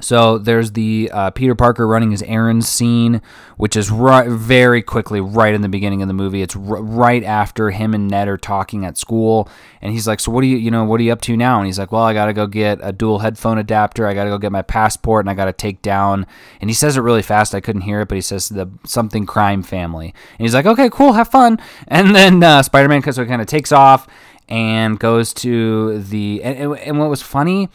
So 0.00 0.38
there's 0.38 0.72
the 0.72 1.10
uh, 1.12 1.30
Peter 1.30 1.54
Parker 1.54 1.86
running 1.86 2.10
his 2.10 2.22
errands 2.22 2.68
scene, 2.68 3.20
which 3.56 3.76
is 3.76 3.90
right, 3.90 4.28
very 4.28 4.82
quickly 4.82 5.20
right 5.20 5.54
in 5.54 5.62
the 5.62 5.68
beginning 5.68 6.02
of 6.02 6.08
the 6.08 6.14
movie. 6.14 6.42
It's 6.42 6.56
r- 6.56 6.82
right 6.82 7.22
after 7.22 7.70
him 7.70 7.94
and 7.94 8.08
Ned 8.08 8.28
are 8.28 8.36
talking 8.36 8.84
at 8.84 8.96
school, 8.96 9.48
and 9.82 9.92
he's 9.92 10.06
like, 10.06 10.20
"So 10.20 10.30
what 10.30 10.42
are 10.42 10.46
you, 10.46 10.56
you 10.56 10.70
know, 10.70 10.84
what 10.84 11.00
are 11.00 11.02
you 11.02 11.12
up 11.12 11.20
to 11.22 11.36
now?" 11.36 11.58
And 11.58 11.66
he's 11.66 11.78
like, 11.78 11.92
"Well, 11.92 12.02
I 12.02 12.14
got 12.14 12.26
to 12.26 12.32
go 12.32 12.46
get 12.46 12.78
a 12.82 12.92
dual 12.92 13.18
headphone 13.18 13.58
adapter. 13.58 14.06
I 14.06 14.14
got 14.14 14.24
to 14.24 14.30
go 14.30 14.38
get 14.38 14.52
my 14.52 14.62
passport, 14.62 15.24
and 15.24 15.30
I 15.30 15.34
got 15.34 15.46
to 15.46 15.52
take 15.52 15.82
down." 15.82 16.26
And 16.60 16.70
he 16.70 16.74
says 16.74 16.96
it 16.96 17.00
really 17.00 17.22
fast. 17.22 17.54
I 17.54 17.60
couldn't 17.60 17.82
hear 17.82 18.00
it, 18.00 18.08
but 18.08 18.14
he 18.14 18.22
says 18.22 18.48
the 18.48 18.70
something 18.84 19.26
crime 19.26 19.62
family, 19.62 20.14
and 20.38 20.44
he's 20.44 20.54
like, 20.54 20.66
"Okay, 20.66 20.88
cool, 20.90 21.12
have 21.12 21.28
fun." 21.28 21.58
And 21.88 22.14
then 22.14 22.42
uh, 22.42 22.62
Spider-Man 22.62 23.02
so 23.12 23.24
kind 23.26 23.40
of 23.40 23.48
takes 23.48 23.72
off 23.72 24.06
and 24.48 24.98
goes 24.98 25.32
to 25.34 25.98
the 26.00 26.42
and, 26.42 26.76
and 26.78 26.98
what 26.98 27.08
was 27.08 27.22
funny 27.22 27.68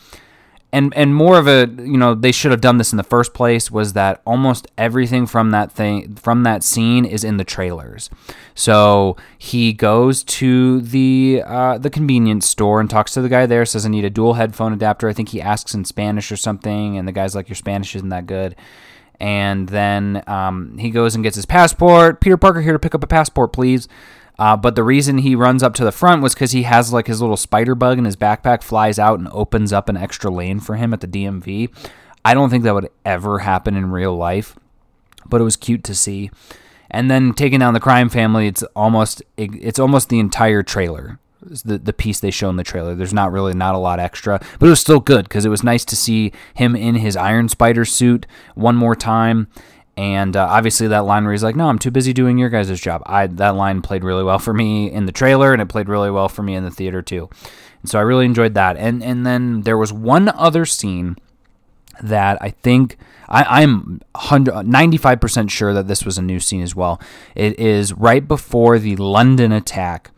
and 0.75 0.93
and 0.93 1.15
more 1.15 1.39
of 1.39 1.47
a 1.47 1.69
you 1.81 1.97
know 1.97 2.13
they 2.13 2.33
should 2.33 2.51
have 2.51 2.59
done 2.59 2.77
this 2.77 2.91
in 2.91 2.97
the 2.97 3.03
first 3.03 3.33
place 3.33 3.71
was 3.71 3.93
that 3.93 4.21
almost 4.25 4.67
everything 4.77 5.25
from 5.25 5.51
that 5.51 5.71
thing 5.71 6.15
from 6.15 6.43
that 6.43 6.63
scene 6.63 7.05
is 7.05 7.23
in 7.23 7.37
the 7.37 7.45
trailers. 7.45 8.09
So 8.55 9.15
he 9.37 9.71
goes 9.71 10.21
to 10.25 10.81
the 10.81 11.43
uh, 11.45 11.77
the 11.77 11.89
convenience 11.89 12.45
store 12.49 12.81
and 12.81 12.89
talks 12.89 13.13
to 13.13 13.21
the 13.21 13.29
guy 13.29 13.45
there 13.45 13.65
says 13.65 13.85
i 13.85 13.89
need 13.89 14.03
a 14.03 14.09
dual 14.09 14.33
headphone 14.33 14.73
adapter. 14.73 15.07
I 15.07 15.13
think 15.13 15.29
he 15.29 15.41
asks 15.41 15.73
in 15.73 15.85
spanish 15.85 16.29
or 16.29 16.35
something 16.35 16.97
and 16.97 17.07
the 17.07 17.13
guy's 17.13 17.35
like 17.35 17.47
your 17.47 17.55
spanish 17.55 17.95
isn't 17.95 18.09
that 18.09 18.27
good. 18.27 18.57
And 19.17 19.69
then 19.69 20.23
um, 20.27 20.77
he 20.77 20.89
goes 20.89 21.15
and 21.15 21.23
gets 21.23 21.37
his 21.37 21.45
passport. 21.45 22.19
Peter 22.19 22.35
parker 22.35 22.59
here 22.59 22.73
to 22.73 22.79
pick 22.79 22.93
up 22.93 23.01
a 23.01 23.07
passport 23.07 23.53
please 23.53 23.87
uh, 24.37 24.57
but 24.57 24.75
the 24.75 24.83
reason 24.83 25.19
he 25.19 25.35
runs 25.35 25.63
up 25.63 25.73
to 25.75 25.83
the 25.83 25.91
front 25.91 26.21
was 26.21 26.33
because 26.33 26.51
he 26.51 26.63
has 26.63 26.91
like 26.91 27.07
his 27.07 27.21
little 27.21 27.37
spider 27.37 27.75
bug 27.75 27.97
in 27.97 28.05
his 28.05 28.15
backpack, 28.15 28.63
flies 28.63 28.99
out 28.99 29.19
and 29.19 29.29
opens 29.29 29.71
up 29.71 29.87
an 29.89 29.97
extra 29.97 30.29
lane 30.29 30.59
for 30.59 30.75
him 30.75 30.93
at 30.93 31.01
the 31.01 31.07
DMV. 31.07 31.69
I 32.23 32.33
don't 32.33 32.49
think 32.49 32.63
that 32.63 32.73
would 32.73 32.89
ever 33.05 33.39
happen 33.39 33.75
in 33.75 33.91
real 33.91 34.15
life, 34.15 34.57
but 35.25 35.39
it 35.39 35.45
was 35.45 35.55
cute 35.55 35.83
to 35.85 35.95
see. 35.95 36.31
And 36.91 37.09
then 37.09 37.33
taking 37.33 37.59
down 37.59 37.73
the 37.73 37.79
crime 37.79 38.09
family, 38.09 38.47
it's 38.47 38.63
almost 38.75 39.21
it's 39.37 39.79
almost 39.79 40.09
the 40.09 40.19
entire 40.19 40.63
trailer. 40.63 41.19
The, 41.63 41.77
the 41.77 41.93
piece 41.93 42.19
they 42.19 42.31
show 42.31 42.49
in 42.49 42.55
the 42.55 42.63
trailer. 42.63 42.95
There's 42.95 43.13
not 43.13 43.31
really 43.31 43.53
not 43.53 43.75
a 43.75 43.77
lot 43.77 43.99
extra, 43.99 44.39
but 44.57 44.65
it 44.65 44.69
was 44.69 44.79
still 44.79 44.99
good 44.99 45.25
because 45.25 45.45
it 45.45 45.49
was 45.49 45.63
nice 45.63 45.85
to 45.85 45.95
see 45.95 46.31
him 46.55 46.75
in 46.75 46.95
his 46.95 47.15
Iron 47.15 47.49
Spider 47.49 47.85
suit 47.85 48.25
one 48.55 48.75
more 48.75 48.95
time 48.95 49.47
and 49.97 50.35
uh, 50.35 50.47
obviously, 50.49 50.87
that 50.87 51.05
line 51.05 51.23
where 51.23 51.33
he's 51.33 51.43
like, 51.43 51.55
"No, 51.55 51.69
I'm 51.69 51.79
too 51.79 51.91
busy 51.91 52.13
doing 52.13 52.37
your 52.37 52.49
guys' 52.49 52.79
job." 52.79 53.01
I 53.05 53.27
that 53.27 53.55
line 53.55 53.81
played 53.81 54.03
really 54.03 54.23
well 54.23 54.39
for 54.39 54.53
me 54.53 54.91
in 54.91 55.05
the 55.05 55.11
trailer, 55.11 55.53
and 55.53 55.61
it 55.61 55.69
played 55.69 55.87
really 55.87 56.11
well 56.11 56.27
for 56.27 56.43
me 56.43 56.55
in 56.55 56.63
the 56.63 56.71
theater 56.71 57.01
too. 57.01 57.29
And 57.81 57.89
so 57.89 57.99
I 57.99 58.01
really 58.01 58.25
enjoyed 58.25 58.55
that. 58.55 58.77
And 58.77 59.03
and 59.03 59.25
then 59.25 59.61
there 59.61 59.77
was 59.77 59.93
one 59.93 60.29
other 60.29 60.65
scene 60.65 61.15
that 62.01 62.37
I 62.41 62.49
think 62.49 62.97
I, 63.29 63.61
I'm 63.61 64.01
95% 64.15 65.49
sure 65.49 65.73
that 65.73 65.87
this 65.87 66.03
was 66.03 66.17
a 66.17 66.21
new 66.21 66.39
scene 66.39 66.61
as 66.61 66.75
well. 66.75 66.99
It 67.35 67.59
is 67.59 67.93
right 67.93 68.27
before 68.27 68.79
the 68.79 68.95
London 68.97 69.51
attack. 69.51 70.11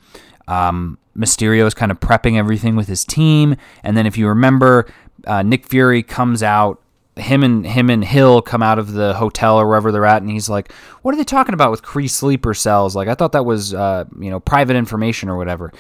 Um, 0.48 0.98
Mysterio 1.16 1.66
is 1.66 1.74
kind 1.74 1.92
of 1.92 2.00
prepping 2.00 2.38
everything 2.38 2.76
with 2.76 2.88
his 2.88 3.04
team, 3.04 3.56
and 3.84 3.98
then 3.98 4.06
if 4.06 4.18
you 4.18 4.28
remember, 4.28 4.88
uh, 5.26 5.44
Nick 5.44 5.66
Fury 5.66 6.04
comes 6.04 6.44
out. 6.44 6.82
Him 7.18 7.44
and 7.44 7.66
him 7.66 7.90
and 7.90 8.04
Hill 8.04 8.42
come 8.42 8.64
out 8.64 8.80
of 8.80 8.94
the 8.94 9.14
hotel 9.14 9.60
or 9.60 9.68
wherever 9.68 9.92
they're 9.92 10.06
at, 10.06 10.22
and 10.22 10.32
he's 10.32 10.50
like, 10.50 10.72
"What 11.02 11.14
are 11.14 11.18
they 11.18 11.24
talking 11.24 11.54
about 11.54 11.72
with 11.72 11.82
Kree 11.82 12.10
sleeper 12.10 12.54
cells? 12.54 12.96
Like, 12.96 13.08
I 13.08 13.16
thought 13.16 13.32
that 13.34 13.46
was, 13.46 13.74
uh, 13.74 14.06
you 14.20 14.30
know, 14.30 14.40
private 14.40 14.76
information 14.76 15.30
or 15.30 15.38
whatever." 15.38 15.72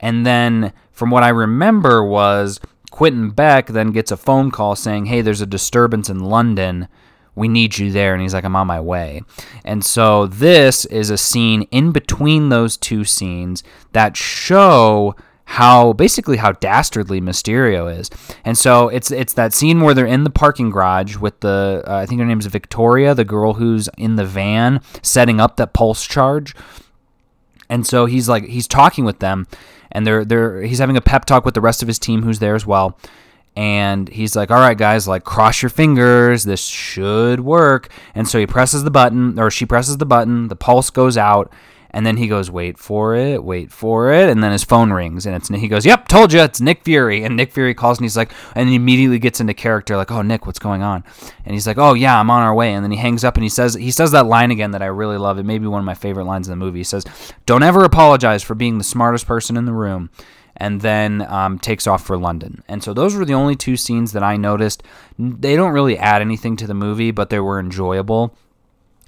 And 0.00 0.26
then, 0.26 0.72
from 0.92 1.10
what 1.10 1.22
I 1.22 1.30
remember, 1.30 2.04
was 2.04 2.60
Quentin 2.90 3.30
Beck 3.30 3.68
then 3.68 3.92
gets 3.92 4.10
a 4.10 4.16
phone 4.16 4.50
call 4.50 4.76
saying, 4.76 5.06
"Hey, 5.06 5.20
there's 5.22 5.40
a 5.40 5.46
disturbance 5.46 6.08
in 6.08 6.20
London." 6.20 6.88
we 7.36 7.48
need 7.48 7.78
you 7.78 7.92
there. 7.92 8.14
And 8.14 8.22
he's 8.22 8.34
like, 8.34 8.44
I'm 8.44 8.56
on 8.56 8.66
my 8.66 8.80
way. 8.80 9.22
And 9.64 9.84
so 9.84 10.26
this 10.26 10.84
is 10.86 11.10
a 11.10 11.18
scene 11.18 11.62
in 11.70 11.92
between 11.92 12.48
those 12.48 12.76
two 12.76 13.04
scenes 13.04 13.62
that 13.92 14.16
show 14.16 15.14
how 15.46 15.92
basically 15.92 16.36
how 16.36 16.52
dastardly 16.52 17.20
Mysterio 17.20 17.94
is. 17.98 18.10
And 18.44 18.58
so 18.58 18.88
it's 18.88 19.10
it's 19.10 19.32
that 19.34 19.54
scene 19.54 19.80
where 19.80 19.94
they're 19.94 20.06
in 20.06 20.24
the 20.24 20.30
parking 20.30 20.70
garage 20.70 21.16
with 21.16 21.40
the 21.40 21.82
uh, 21.86 21.96
I 21.96 22.06
think 22.06 22.20
her 22.20 22.26
name's 22.26 22.46
Victoria, 22.46 23.14
the 23.14 23.24
girl 23.24 23.54
who's 23.54 23.88
in 23.96 24.16
the 24.16 24.24
van 24.24 24.80
setting 25.02 25.40
up 25.40 25.56
that 25.56 25.72
pulse 25.72 26.04
charge. 26.04 26.54
And 27.70 27.86
so 27.86 28.06
he's 28.06 28.28
like 28.28 28.44
he's 28.44 28.68
talking 28.68 29.04
with 29.04 29.20
them 29.20 29.46
and 29.92 30.06
they're 30.06 30.24
they're 30.24 30.62
he's 30.62 30.80
having 30.80 30.96
a 30.96 31.00
pep 31.00 31.24
talk 31.24 31.44
with 31.44 31.54
the 31.54 31.60
rest 31.60 31.80
of 31.80 31.88
his 31.88 31.98
team 31.98 32.22
who's 32.22 32.40
there 32.40 32.54
as 32.54 32.66
well 32.66 32.98
and 33.56 34.10
he's 34.10 34.36
like, 34.36 34.50
"All 34.50 34.60
right, 34.60 34.76
guys, 34.76 35.08
like 35.08 35.24
cross 35.24 35.62
your 35.62 35.70
fingers. 35.70 36.44
This 36.44 36.62
should 36.62 37.40
work." 37.40 37.88
And 38.14 38.28
so 38.28 38.38
he 38.38 38.46
presses 38.46 38.84
the 38.84 38.90
button, 38.90 39.38
or 39.40 39.50
she 39.50 39.64
presses 39.64 39.96
the 39.96 40.04
button. 40.04 40.48
The 40.48 40.56
pulse 40.56 40.90
goes 40.90 41.16
out, 41.16 41.50
and 41.96 42.04
then 42.04 42.18
he 42.18 42.28
goes, 42.28 42.50
"Wait 42.50 42.76
for 42.76 43.16
it, 43.16 43.42
wait 43.42 43.72
for 43.72 44.12
it," 44.12 44.28
and 44.28 44.44
then 44.44 44.52
his 44.52 44.62
phone 44.62 44.92
rings, 44.92 45.24
and 45.24 45.34
it's 45.34 45.48
he 45.48 45.66
goes, 45.66 45.86
"Yep, 45.86 46.08
told 46.08 46.30
you, 46.30 46.40
it's 46.40 46.60
Nick 46.60 46.84
Fury." 46.84 47.24
And 47.24 47.36
Nick 47.36 47.54
Fury 47.54 47.72
calls, 47.72 47.96
and 47.96 48.04
he's 48.04 48.18
like, 48.18 48.32
and 48.54 48.68
he 48.68 48.74
immediately 48.74 49.18
gets 49.18 49.40
into 49.40 49.54
character, 49.54 49.96
like, 49.96 50.10
"Oh, 50.10 50.20
Nick, 50.20 50.44
what's 50.44 50.58
going 50.58 50.82
on?" 50.82 51.04
And 51.46 51.54
he's 51.54 51.66
like, 51.66 51.78
"Oh 51.78 51.94
yeah, 51.94 52.20
I'm 52.20 52.30
on 52.30 52.42
our 52.42 52.54
way." 52.54 52.74
And 52.74 52.84
then 52.84 52.90
he 52.90 52.98
hangs 52.98 53.24
up, 53.24 53.36
and 53.36 53.42
he 53.42 53.48
says 53.48 53.72
he 53.72 53.90
says 53.90 54.10
that 54.10 54.26
line 54.26 54.50
again 54.50 54.72
that 54.72 54.82
I 54.82 54.86
really 54.86 55.16
love. 55.16 55.38
It 55.38 55.46
may 55.46 55.56
be 55.56 55.66
one 55.66 55.78
of 55.80 55.86
my 55.86 55.94
favorite 55.94 56.26
lines 56.26 56.48
in 56.48 56.52
the 56.52 56.62
movie. 56.62 56.80
He 56.80 56.84
says, 56.84 57.06
"Don't 57.46 57.62
ever 57.62 57.82
apologize 57.82 58.42
for 58.42 58.54
being 58.54 58.76
the 58.76 58.84
smartest 58.84 59.26
person 59.26 59.56
in 59.56 59.64
the 59.64 59.72
room." 59.72 60.10
and 60.58 60.80
then 60.80 61.20
um, 61.28 61.58
takes 61.58 61.86
off 61.86 62.06
for 62.06 62.16
London. 62.16 62.62
And 62.66 62.82
so 62.82 62.94
those 62.94 63.14
were 63.14 63.26
the 63.26 63.34
only 63.34 63.56
two 63.56 63.76
scenes 63.76 64.12
that 64.12 64.22
I 64.22 64.38
noticed. 64.38 64.82
They 65.18 65.54
don't 65.54 65.74
really 65.74 65.98
add 65.98 66.22
anything 66.22 66.56
to 66.56 66.66
the 66.66 66.72
movie, 66.72 67.10
but 67.10 67.28
they 67.28 67.40
were 67.40 67.60
enjoyable. 67.60 68.34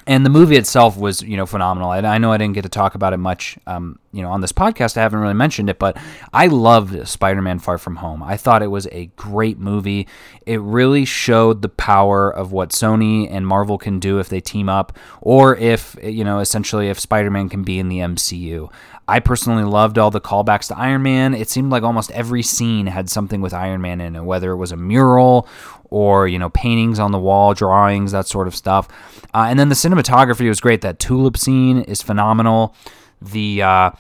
And 0.08 0.24
the 0.24 0.30
movie 0.30 0.56
itself 0.56 0.96
was, 0.96 1.20
you 1.20 1.36
know, 1.36 1.44
phenomenal. 1.44 1.90
I, 1.90 1.98
I 1.98 2.16
know 2.16 2.32
I 2.32 2.38
didn't 2.38 2.54
get 2.54 2.62
to 2.62 2.70
talk 2.70 2.94
about 2.94 3.12
it 3.12 3.18
much, 3.18 3.58
um, 3.66 3.98
you 4.10 4.22
know, 4.22 4.30
on 4.30 4.40
this 4.40 4.52
podcast. 4.52 4.96
I 4.96 5.02
haven't 5.02 5.20
really 5.20 5.34
mentioned 5.34 5.68
it, 5.68 5.78
but 5.78 5.98
I 6.32 6.46
loved 6.46 7.06
Spider-Man: 7.06 7.58
Far 7.58 7.76
From 7.76 7.96
Home. 7.96 8.22
I 8.22 8.38
thought 8.38 8.62
it 8.62 8.68
was 8.68 8.88
a 8.90 9.06
great 9.16 9.58
movie. 9.58 10.08
It 10.46 10.62
really 10.62 11.04
showed 11.04 11.60
the 11.60 11.68
power 11.68 12.30
of 12.30 12.52
what 12.52 12.70
Sony 12.70 13.30
and 13.30 13.46
Marvel 13.46 13.76
can 13.76 14.00
do 14.00 14.18
if 14.18 14.30
they 14.30 14.40
team 14.40 14.70
up, 14.70 14.96
or 15.20 15.54
if, 15.56 15.94
you 16.02 16.24
know, 16.24 16.38
essentially 16.38 16.88
if 16.88 16.98
Spider-Man 16.98 17.50
can 17.50 17.62
be 17.62 17.78
in 17.78 17.88
the 17.90 17.98
MCU. 17.98 18.70
I 19.08 19.20
personally 19.20 19.64
loved 19.64 19.98
all 19.98 20.10
the 20.10 20.20
callbacks 20.20 20.68
to 20.68 20.78
Iron 20.78 21.02
Man. 21.02 21.34
It 21.34 21.48
seemed 21.48 21.70
like 21.72 21.82
almost 21.82 22.10
every 22.10 22.42
scene 22.42 22.86
had 22.86 23.08
something 23.08 23.40
with 23.40 23.54
Iron 23.54 23.80
Man 23.80 24.02
in 24.02 24.14
it, 24.14 24.22
whether 24.22 24.52
it 24.52 24.56
was 24.56 24.70
a 24.70 24.76
mural 24.76 25.48
or 25.90 26.28
you 26.28 26.38
know 26.38 26.50
paintings 26.50 26.98
on 26.98 27.10
the 27.10 27.18
wall, 27.18 27.54
drawings, 27.54 28.12
that 28.12 28.26
sort 28.26 28.46
of 28.46 28.54
stuff. 28.54 28.86
Uh, 29.34 29.46
and 29.48 29.58
then 29.58 29.70
the 29.70 29.74
cinematography 29.74 30.46
was 30.48 30.60
great. 30.60 30.82
That 30.82 30.98
tulip 30.98 31.38
scene 31.38 31.80
is 31.82 32.02
phenomenal. 32.02 32.74
The 33.22 33.62
uh, 33.62 33.90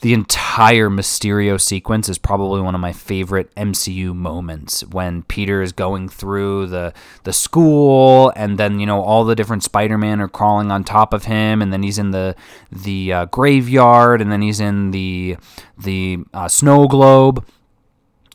the 0.00 0.14
entire 0.14 0.88
Mysterio 0.88 1.60
sequence 1.60 2.08
is 2.08 2.18
probably 2.18 2.60
one 2.60 2.74
of 2.74 2.80
my 2.80 2.92
favorite 2.92 3.52
MCU 3.56 4.14
moments 4.14 4.84
when 4.84 5.24
Peter 5.24 5.60
is 5.60 5.72
going 5.72 6.08
through 6.08 6.66
the 6.66 6.92
the 7.24 7.32
school 7.32 8.32
and 8.36 8.58
then 8.58 8.78
you 8.78 8.86
know 8.86 9.00
all 9.00 9.24
the 9.24 9.34
different 9.34 9.64
Spider-Man 9.64 10.20
are 10.20 10.28
crawling 10.28 10.70
on 10.70 10.84
top 10.84 11.12
of 11.12 11.24
him 11.24 11.60
and 11.60 11.72
then 11.72 11.82
he's 11.82 11.98
in 11.98 12.12
the 12.12 12.36
the 12.70 13.12
uh, 13.12 13.24
graveyard 13.26 14.20
and 14.20 14.30
then 14.30 14.40
he's 14.40 14.60
in 14.60 14.92
the 14.92 15.36
the 15.76 16.18
uh, 16.32 16.48
snow 16.48 16.86
globe. 16.86 17.44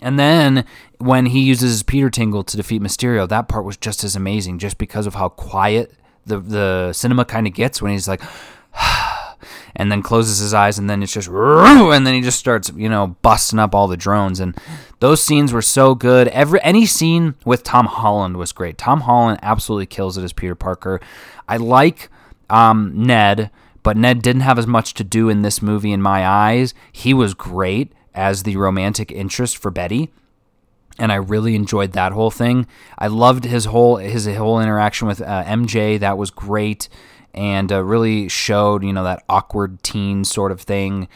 And 0.02 0.20
then 0.20 0.66
when 0.98 1.28
he 1.28 1.40
uses 1.40 1.82
Peter 1.82 2.10
Tingle 2.10 2.44
to 2.44 2.58
defeat 2.58 2.82
Mysterio 2.82 3.28
that 3.30 3.48
part 3.48 3.64
was 3.64 3.78
just 3.78 4.04
as 4.04 4.18
amazing 4.18 4.60
just 4.60 4.78
because 4.78 5.08
of 5.08 5.16
how 5.16 5.30
quiet 5.30 5.94
the 6.26 6.40
the 6.40 6.92
cinema 6.92 7.24
kind 7.24 7.48
of 7.48 7.54
gets 7.54 7.82
when 7.82 7.94
he's 7.94 8.08
like 8.08 8.22
and 9.76 9.92
then 9.92 10.02
closes 10.02 10.40
his 10.40 10.54
eyes 10.54 10.78
and 10.78 10.90
then 10.90 11.02
it's 11.02 11.14
just 11.14 11.28
and 11.28 12.06
then 12.06 12.14
he 12.14 12.22
just 12.22 12.40
starts 12.40 12.72
you 12.76 12.90
know 12.90 13.16
busting 13.22 13.60
up 13.60 13.74
all 13.74 13.88
the 13.88 13.98
drones. 13.98 14.40
And 14.40 14.58
those 15.00 15.24
scenes 15.24 15.54
were 15.54 15.62
so 15.62 15.96
good. 15.96 16.28
Every 16.30 16.62
any 16.64 16.86
scene 16.86 17.36
with 17.46 17.64
tom 17.64 17.86
holland 17.86 18.38
was 18.38 18.52
great. 18.52 18.78
Tom 18.78 19.02
holland 19.02 19.40
absolutely 19.42 19.88
kills 19.88 20.18
it 20.18 20.24
as 20.24 20.34
peter 20.34 20.56
parker. 20.56 21.00
I 21.48 21.58
like 21.58 22.10
um, 22.50 22.92
ned 22.96 23.50
but 23.84 23.98
ned 23.98 24.22
didn't 24.22 24.42
have 24.42 24.58
as 24.58 24.68
much 24.68 24.94
to 24.94 25.04
do 25.04 25.28
in 25.28 25.42
this 25.42 25.62
movie 25.62 25.92
in 25.92 26.02
my 26.02 26.26
eyes. 26.26 26.74
He 26.92 27.14
was 27.14 27.34
great 27.34 27.92
as 28.14 28.44
the 28.44 28.56
romantic 28.56 29.12
interest 29.12 29.58
for 29.58 29.72
betty 29.72 30.10
and 31.00 31.12
I 31.12 31.16
really 31.16 31.56
enjoyed 31.56 31.94
that 31.94 32.12
whole 32.12 32.32
thing. 32.32 32.68
I 32.98 33.08
loved 33.08 33.46
his 33.46 33.66
whole 33.66 33.98
his 33.98 34.28
whole 34.28 34.60
interaction 34.60 35.08
with 35.08 35.22
uh, 35.22 35.44
MJ. 35.46 36.00
That 36.00 36.18
was 36.18 36.30
great 36.30 36.90
and 37.34 37.72
uh, 37.72 37.84
really 37.84 38.28
showed 38.30 38.84
you 38.84 38.94
know 38.94 39.04
that 39.04 39.24
awkward 39.30 39.82
teen 39.84 40.24
sort 40.24 40.52
of 40.52 40.62
thing. 40.62 41.08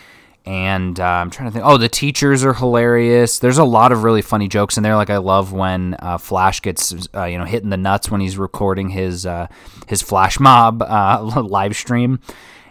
And 0.46 0.98
uh, 0.98 1.04
I'm 1.04 1.30
trying 1.30 1.50
to 1.50 1.54
think. 1.54 1.66
Oh, 1.66 1.78
the 1.78 1.90
teachers 1.90 2.46
are 2.46 2.54
hilarious. 2.54 3.40
There's 3.40 3.58
a 3.58 3.66
lot 3.66 3.92
of 3.92 4.04
really 4.04 4.22
funny 4.22 4.48
jokes 4.48 4.78
in 4.78 4.84
there. 4.84 4.96
Like 4.96 5.10
I 5.10 5.18
love 5.18 5.52
when 5.52 5.98
uh, 6.00 6.18
Flash 6.18 6.62
gets 6.62 6.94
uh, 7.14 7.26
you 7.26 7.38
know 7.38 7.44
hitting 7.44 7.70
the 7.70 7.78
nuts 7.78 8.10
when 8.10 8.22
he's 8.22 8.38
recording 8.38 8.90
his 8.90 9.26
uh, 9.26 9.48
his 9.88 10.02
Flash 10.02 10.40
Mob 10.40 10.82
uh, 10.82 11.22
live 11.44 11.76
stream. 11.76 12.20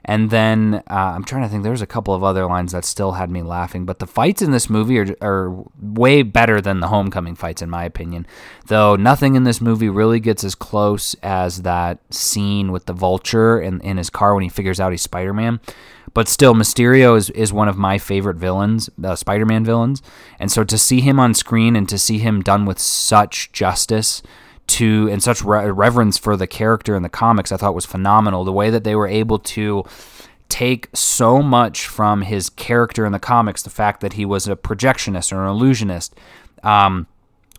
And 0.09 0.31
then 0.31 0.85
uh, 0.89 0.95
I'm 0.95 1.25
trying 1.25 1.43
to 1.43 1.49
think. 1.49 1.65
There's 1.65 1.83
a 1.83 1.87
couple 1.87 2.15
of 2.15 2.23
other 2.23 2.47
lines 2.47 2.71
that 2.71 2.85
still 2.85 3.13
had 3.13 3.29
me 3.29 3.43
laughing, 3.43 3.85
but 3.85 3.99
the 3.99 4.07
fights 4.07 4.41
in 4.41 4.53
this 4.53 4.71
movie 4.71 5.01
are, 5.01 5.17
are 5.21 5.65
way 5.81 6.23
better 6.23 6.61
than 6.61 6.79
the 6.79 6.87
Homecoming 6.87 7.35
fights, 7.35 7.61
in 7.61 7.69
my 7.69 7.85
opinion. 7.85 8.25
Though 8.67 8.95
nothing 8.95 9.35
in 9.35 9.43
this 9.43 9.61
movie 9.61 9.89
really 9.89 10.21
gets 10.21 10.45
as 10.45 10.55
close 10.55 11.15
as 11.25 11.63
that 11.63 11.99
scene 12.15 12.71
with 12.71 12.87
the 12.87 12.93
Vulture 12.93 13.61
in, 13.61 13.81
in 13.81 13.97
his 13.97 14.09
car 14.09 14.33
when 14.35 14.45
he 14.45 14.49
figures 14.49 14.79
out 14.79 14.93
he's 14.93 15.03
Spider 15.03 15.35
Man. 15.35 15.59
But 16.15 16.29
still, 16.29 16.55
Mysterio 16.55 17.17
is, 17.17 17.29
is 17.31 17.53
one 17.53 17.69
of 17.69 17.77
my 17.77 17.99
favorite 17.99 18.37
villains, 18.37 18.89
uh, 19.03 19.17
Spider 19.17 19.45
Man 19.45 19.65
villains. 19.65 20.03
And 20.39 20.53
so 20.53 20.63
to 20.63 20.79
see 20.79 21.01
him 21.01 21.19
on 21.19 21.35
screen 21.35 21.75
and 21.75 21.89
to 21.89 21.99
see 21.99 22.19
him 22.19 22.43
done 22.43 22.65
with 22.65 22.79
such 22.79 23.51
justice 23.51 24.23
to 24.67 25.09
and 25.11 25.23
such 25.23 25.43
re- 25.43 25.71
reverence 25.71 26.19
for 26.19 26.37
the 26.37 26.47
character 26.47 26.97
in 26.97 27.03
the 27.03 27.09
comics 27.09 27.53
I 27.53 27.57
thought 27.57 27.75
was 27.75 27.87
phenomenal. 27.87 28.45
The 28.45 28.53
way 28.53 28.71
that 28.71 28.85
they 28.85 28.95
were 28.95 29.09
able 29.09 29.39
to 29.39 29.85
take 30.49 30.89
so 30.95 31.43
much 31.43 31.87
from 31.87 32.23
his 32.23 32.49
character 32.51 33.05
in 33.05 33.13
the 33.13 33.19
comics, 33.19 33.63
the 33.63 33.71
fact 33.71 34.01
that 34.01 34.15
he 34.15 34.25
was 34.25 34.47
a 34.47 34.57
projectionist 34.57 35.33
or 35.33 35.43
an 35.43 35.51
illusionist, 35.51 36.15
um, 36.63 37.07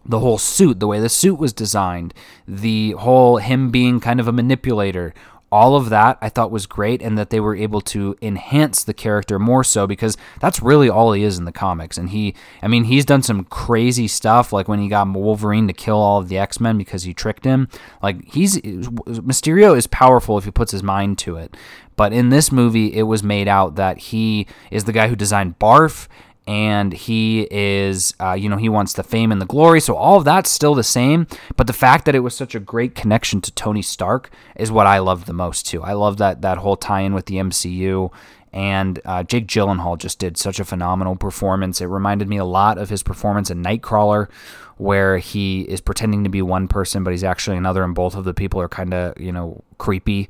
the 0.06 0.20
whole 0.20 0.38
suit, 0.38 0.80
the 0.80 0.88
way 0.88 1.00
the 1.00 1.10
suit 1.10 1.36
was 1.36 1.52
designed, 1.52 2.14
the 2.48 2.92
whole 2.92 3.38
him 3.38 3.72
being 3.72 4.00
kind 4.00 4.20
of 4.20 4.28
a 4.28 4.32
manipulator, 4.32 5.14
all 5.52 5.76
of 5.76 5.90
that 5.90 6.18
I 6.22 6.30
thought 6.30 6.52
was 6.52 6.66
great, 6.66 7.02
and 7.02 7.18
that 7.18 7.30
they 7.30 7.40
were 7.40 7.56
able 7.56 7.82
to 7.82 8.16
enhance 8.22 8.84
the 8.84 8.94
character 8.94 9.40
more 9.40 9.64
so 9.64 9.88
because 9.88 10.18
that's 10.40 10.62
really 10.62 10.90
all 10.90 11.14
he 11.14 11.24
is 11.24 11.38
in 11.38 11.46
the 11.46 11.52
comics. 11.52 11.98
And 11.98 12.10
he, 12.10 12.36
I 12.62 12.68
mean, 12.68 12.86
he's 12.86 13.06
done 13.06 13.24
some 13.24 13.46
crazy 13.46 14.08
stuff, 14.08 14.52
like 14.52 14.68
when 14.68 14.80
he 14.80 14.88
got 14.88 15.08
Wolverine 15.08 15.68
to 15.68 15.74
kill 15.74 15.98
all 15.98 16.20
of 16.20 16.30
the 16.30 16.38
X 16.38 16.60
Men 16.60 16.78
because 16.78 17.04
he 17.04 17.14
tricked 17.14 17.46
him. 17.46 17.70
Like 18.02 18.26
he's 18.34 18.60
Mysterio 18.62 19.78
is 19.78 19.88
powerful 19.88 20.38
if 20.38 20.46
he 20.46 20.52
puts 20.52 20.72
his 20.72 20.84
mind 20.84 21.18
to 21.20 21.38
it. 21.38 21.56
But 21.96 22.14
in 22.14 22.30
this 22.30 22.52
movie, 22.52 22.94
it 22.94 23.04
was 23.04 23.24
made 23.24 23.48
out 23.48 23.76
that 23.76 23.98
he 23.98 24.46
is 24.70 24.84
the 24.84 24.94
guy 24.94 25.08
who 25.08 25.16
designed 25.16 25.58
Barf 25.58 26.08
and 26.48 26.94
he 26.94 27.46
is, 27.52 28.14
uh, 28.22 28.32
you 28.32 28.48
know, 28.48 28.56
he 28.56 28.70
wants 28.70 28.94
the 28.94 29.04
fame 29.04 29.34
and 29.34 29.42
the 29.42 29.46
glory. 29.46 29.82
So 29.82 29.96
all 29.96 30.18
of 30.18 30.24
that's 30.24 30.50
still 30.50 30.74
the 30.74 30.84
same. 30.84 31.28
But 31.58 31.68
the 31.68 31.74
fact 31.74 32.06
that 32.06 32.16
it 32.16 32.22
was 32.22 32.36
such 32.36 32.56
a 32.56 32.60
great 32.60 32.96
connection 32.96 33.42
to 33.42 33.52
Tony 33.52 33.82
Stark 33.82 34.32
is 34.56 34.72
what 34.72 34.88
I 34.88 35.00
love 35.00 35.26
the 35.26 35.34
most 35.34 35.68
too. 35.68 35.84
I 35.84 35.92
love 35.92 36.18
that 36.18 36.42
that 36.42 36.60
whole 36.60 36.78
tie-in 36.78 37.14
with 37.14 37.26
the 37.26 37.36
MCU. 37.36 38.12
And 38.54 39.02
uh, 39.04 39.24
Jake 39.24 39.46
Gyllenhaal 39.46 39.98
just 39.98 40.20
did 40.20 40.38
such 40.38 40.60
a 40.60 40.66
phenomenal 40.66 41.18
performance. 41.18 41.82
It 41.82 41.88
reminded 41.88 42.30
me 42.30 42.38
a 42.38 42.46
lot 42.46 42.78
of 42.78 42.90
his 42.90 43.04
performance 43.04 43.52
in 43.52 43.62
Nightcrawler, 43.62 44.30
where 44.78 45.18
he 45.18 45.62
is 45.64 45.82
pretending 45.82 46.24
to 46.24 46.30
be 46.30 46.42
one 46.42 46.70
person, 46.70 47.04
but 47.04 47.12
he's 47.12 47.26
actually 47.26 47.58
another, 47.58 47.84
and 47.84 47.94
both 47.94 48.16
of 48.16 48.24
the 48.24 48.34
people 48.34 48.62
are 48.62 48.70
kind 48.70 48.94
of, 48.94 49.20
you 49.20 49.34
know, 49.34 49.64
creepy. 49.78 50.30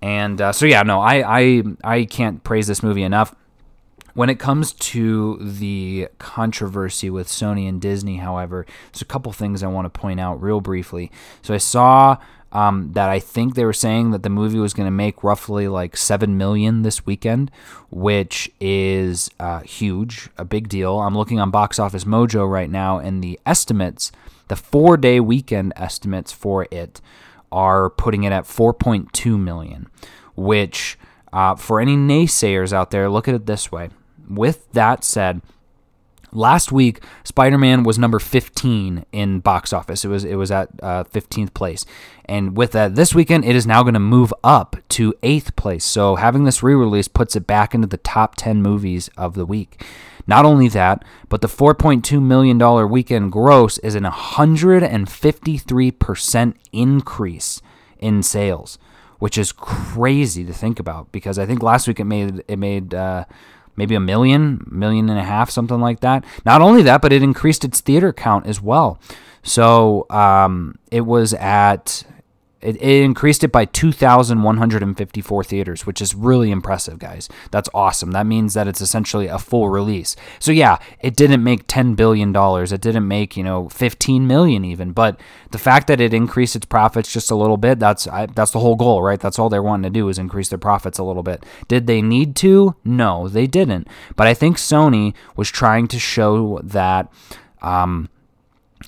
And 0.00 0.40
uh, 0.40 0.52
so, 0.52 0.64
yeah, 0.64 0.82
no, 0.82 1.00
I, 1.00 1.40
I 1.40 1.62
I 1.84 2.04
can't 2.06 2.42
praise 2.42 2.66
this 2.66 2.82
movie 2.82 3.02
enough 3.02 3.34
When 4.16 4.30
it 4.30 4.38
comes 4.38 4.72
to 4.72 5.36
the 5.42 6.08
controversy 6.18 7.10
with 7.10 7.28
Sony 7.28 7.68
and 7.68 7.78
Disney, 7.78 8.16
however, 8.16 8.64
there's 8.90 9.02
a 9.02 9.04
couple 9.04 9.30
things 9.30 9.62
I 9.62 9.66
want 9.66 9.84
to 9.92 10.00
point 10.00 10.20
out 10.20 10.40
real 10.40 10.62
briefly. 10.62 11.12
So 11.42 11.52
I 11.52 11.58
saw 11.58 12.16
um, 12.50 12.92
that 12.94 13.10
I 13.10 13.18
think 13.18 13.54
they 13.54 13.66
were 13.66 13.74
saying 13.74 14.12
that 14.12 14.22
the 14.22 14.30
movie 14.30 14.58
was 14.58 14.72
going 14.72 14.86
to 14.86 14.90
make 14.90 15.22
roughly 15.22 15.68
like 15.68 15.98
seven 15.98 16.38
million 16.38 16.80
this 16.80 17.04
weekend, 17.04 17.50
which 17.90 18.50
is 18.58 19.28
uh, 19.38 19.60
huge, 19.60 20.30
a 20.38 20.46
big 20.46 20.70
deal. 20.70 20.98
I'm 20.98 21.14
looking 21.14 21.38
on 21.38 21.50
Box 21.50 21.78
Office 21.78 22.04
Mojo 22.04 22.50
right 22.50 22.70
now, 22.70 22.98
and 22.98 23.22
the 23.22 23.38
estimates, 23.44 24.12
the 24.48 24.56
four-day 24.56 25.20
weekend 25.20 25.74
estimates 25.76 26.32
for 26.32 26.66
it, 26.70 27.02
are 27.52 27.90
putting 27.90 28.24
it 28.24 28.32
at 28.32 28.44
4.2 28.44 29.38
million, 29.38 29.90
which 30.34 30.98
uh, 31.34 31.54
for 31.54 31.82
any 31.82 31.96
naysayers 31.96 32.72
out 32.72 32.90
there, 32.90 33.10
look 33.10 33.28
at 33.28 33.34
it 33.34 33.44
this 33.44 33.70
way. 33.70 33.90
With 34.28 34.70
that 34.72 35.04
said, 35.04 35.40
last 36.32 36.70
week 36.70 37.02
Spider-Man 37.24 37.82
was 37.82 37.98
number 37.98 38.18
15 38.18 39.04
in 39.12 39.40
box 39.40 39.72
office. 39.72 40.04
It 40.04 40.08
was 40.08 40.24
it 40.24 40.36
was 40.36 40.50
at 40.50 40.68
uh, 40.82 41.04
15th 41.04 41.54
place, 41.54 41.84
and 42.24 42.56
with 42.56 42.72
that, 42.72 42.94
this 42.94 43.14
weekend 43.14 43.44
it 43.44 43.56
is 43.56 43.66
now 43.66 43.82
going 43.82 43.94
to 43.94 44.00
move 44.00 44.32
up 44.44 44.76
to 44.90 45.14
eighth 45.22 45.56
place. 45.56 45.84
So 45.84 46.16
having 46.16 46.44
this 46.44 46.62
re-release 46.62 47.08
puts 47.08 47.36
it 47.36 47.46
back 47.46 47.74
into 47.74 47.86
the 47.86 47.96
top 47.98 48.34
10 48.36 48.62
movies 48.62 49.08
of 49.16 49.34
the 49.34 49.46
week. 49.46 49.82
Not 50.26 50.44
only 50.44 50.68
that, 50.68 51.04
but 51.28 51.40
the 51.40 51.48
4.2 51.48 52.20
million 52.20 52.58
dollar 52.58 52.86
weekend 52.86 53.32
gross 53.32 53.78
is 53.78 53.94
an 53.94 54.04
153 54.04 55.90
percent 55.92 56.56
increase 56.72 57.62
in 57.98 58.22
sales 58.22 58.78
which 59.18 59.38
is 59.38 59.50
crazy 59.50 60.44
to 60.44 60.52
think 60.52 60.78
about 60.78 61.10
because 61.10 61.38
I 61.38 61.46
think 61.46 61.62
last 61.62 61.88
week 61.88 61.98
it 62.00 62.04
made 62.04 62.44
it 62.48 62.58
made 62.58 62.92
uh, 62.92 63.24
maybe 63.76 63.94
a 63.94 64.00
million, 64.00 64.66
million 64.70 65.08
and 65.08 65.18
a 65.18 65.24
half, 65.24 65.50
something 65.50 65.80
like 65.80 66.00
that. 66.00 66.24
Not 66.44 66.60
only 66.60 66.82
that, 66.82 67.02
but 67.02 67.12
it 67.12 67.22
increased 67.22 67.64
its 67.64 67.80
theater 67.80 68.12
count 68.12 68.46
as 68.46 68.60
well. 68.60 68.98
So 69.42 70.06
um, 70.10 70.78
it 70.90 71.02
was 71.02 71.34
at 71.34 72.04
it, 72.66 72.76
it 72.82 73.02
increased 73.04 73.44
it 73.44 73.52
by 73.52 73.64
2,154 73.64 75.44
theaters, 75.44 75.86
which 75.86 76.02
is 76.02 76.16
really 76.16 76.50
impressive, 76.50 76.98
guys. 76.98 77.28
That's 77.52 77.68
awesome. 77.72 78.10
That 78.10 78.26
means 78.26 78.54
that 78.54 78.66
it's 78.66 78.80
essentially 78.80 79.28
a 79.28 79.38
full 79.38 79.68
release. 79.68 80.16
So 80.40 80.50
yeah, 80.50 80.78
it 81.00 81.14
didn't 81.14 81.44
make 81.44 81.68
10 81.68 81.94
billion 81.94 82.32
dollars. 82.32 82.72
It 82.72 82.80
didn't 82.80 83.06
make 83.06 83.36
you 83.36 83.44
know 83.44 83.68
15 83.68 84.26
million 84.26 84.64
even, 84.64 84.90
but 84.90 85.20
the 85.52 85.58
fact 85.58 85.86
that 85.86 86.00
it 86.00 86.12
increased 86.12 86.56
its 86.56 86.66
profits 86.66 87.12
just 87.12 87.30
a 87.30 87.36
little 87.36 87.56
bit, 87.56 87.78
that's 87.78 88.08
I, 88.08 88.26
that's 88.26 88.50
the 88.50 88.58
whole 88.58 88.76
goal, 88.76 89.00
right? 89.00 89.20
That's 89.20 89.38
all 89.38 89.48
they're 89.48 89.62
wanting 89.62 89.92
to 89.92 89.98
do 89.98 90.08
is 90.08 90.18
increase 90.18 90.48
their 90.48 90.58
profits 90.58 90.98
a 90.98 91.04
little 91.04 91.22
bit. 91.22 91.46
Did 91.68 91.86
they 91.86 92.02
need 92.02 92.34
to? 92.36 92.74
No, 92.84 93.28
they 93.28 93.46
didn't. 93.46 93.86
But 94.16 94.26
I 94.26 94.34
think 94.34 94.56
Sony 94.56 95.14
was 95.36 95.50
trying 95.50 95.86
to 95.88 96.00
show 96.00 96.60
that. 96.64 97.12
Um, 97.62 98.10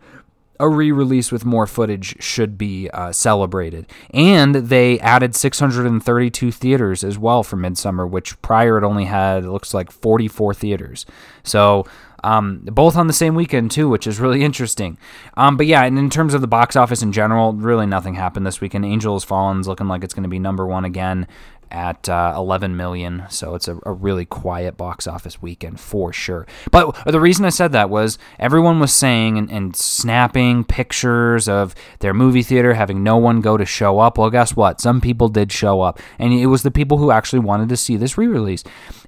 a 0.59 0.69
re-release 0.69 1.31
with 1.31 1.45
more 1.45 1.67
footage 1.67 2.21
should 2.21 2.57
be 2.57 2.89
uh, 2.91 3.11
celebrated. 3.11 3.85
And 4.11 4.55
they 4.55 4.99
added 4.99 5.35
632 5.35 6.51
theaters 6.51 7.03
as 7.03 7.17
well 7.17 7.43
for 7.43 7.57
Midsommar, 7.57 8.09
which 8.09 8.41
prior 8.41 8.77
it 8.77 8.83
only 8.83 9.05
had 9.05 9.43
it 9.43 9.49
looks 9.49 9.73
like 9.73 9.91
44 9.91 10.53
theaters. 10.53 11.05
So 11.43 11.85
um, 12.25 12.61
both 12.63 12.97
on 12.97 13.05
the 13.05 13.13
same 13.13 13.35
weekend 13.35 13.69
too, 13.69 13.87
which 13.87 14.07
is 14.07 14.19
really 14.19 14.43
interesting. 14.49 14.97
Um, 15.37 15.57
but 15.57 15.67
yeah, 15.67 15.83
and 15.83 15.97
in 15.97 16.09
terms 16.09 16.33
of 16.33 16.41
the 16.41 16.47
box 16.47 16.75
office 16.75 17.03
in 17.03 17.11
general, 17.11 17.53
really 17.53 17.85
nothing 17.85 18.15
happened 18.15 18.47
this 18.47 18.59
weekend. 18.59 18.83
Angel 18.83 19.13
Has 19.13 19.23
Fallen's 19.23 19.67
looking 19.67 19.87
like 19.87 20.03
it's 20.03 20.13
going 20.13 20.23
to 20.23 20.29
be 20.29 20.39
number 20.39 20.65
one 20.65 20.85
again 20.85 21.27
at 21.71 22.07
uh, 22.07 22.33
11 22.35 22.75
million. 22.75 23.23
So 23.29 23.55
it's 23.55 23.67
a, 23.67 23.77
a, 23.85 23.91
really 23.91 24.25
quiet 24.25 24.77
box 24.77 25.07
office 25.07 25.41
weekend 25.41 25.79
for 25.79 26.13
sure. 26.13 26.45
But 26.71 26.95
the 27.05 27.19
reason 27.19 27.45
I 27.45 27.49
said 27.49 27.71
that 27.71 27.89
was 27.89 28.17
everyone 28.39 28.79
was 28.79 28.93
saying 28.93 29.37
and, 29.37 29.51
and, 29.51 29.75
snapping 29.75 30.63
pictures 30.63 31.47
of 31.49 31.73
their 31.99 32.13
movie 32.13 32.43
theater 32.43 32.73
having 32.73 33.03
no 33.03 33.17
one 33.17 33.41
go 33.41 33.57
to 33.57 33.65
show 33.65 33.99
up. 33.99 34.17
Well, 34.17 34.29
guess 34.29 34.55
what? 34.55 34.79
Some 34.79 35.01
people 35.01 35.27
did 35.27 35.51
show 35.51 35.81
up, 35.81 35.99
and 36.19 36.33
it 36.33 36.47
was 36.47 36.63
the 36.63 36.71
people 36.71 36.97
who 36.97 37.11
actually 37.11 37.39
wanted 37.39 37.69
to 37.69 37.77
see 37.77 37.97
this 37.97 38.17
re-release. 38.17 38.63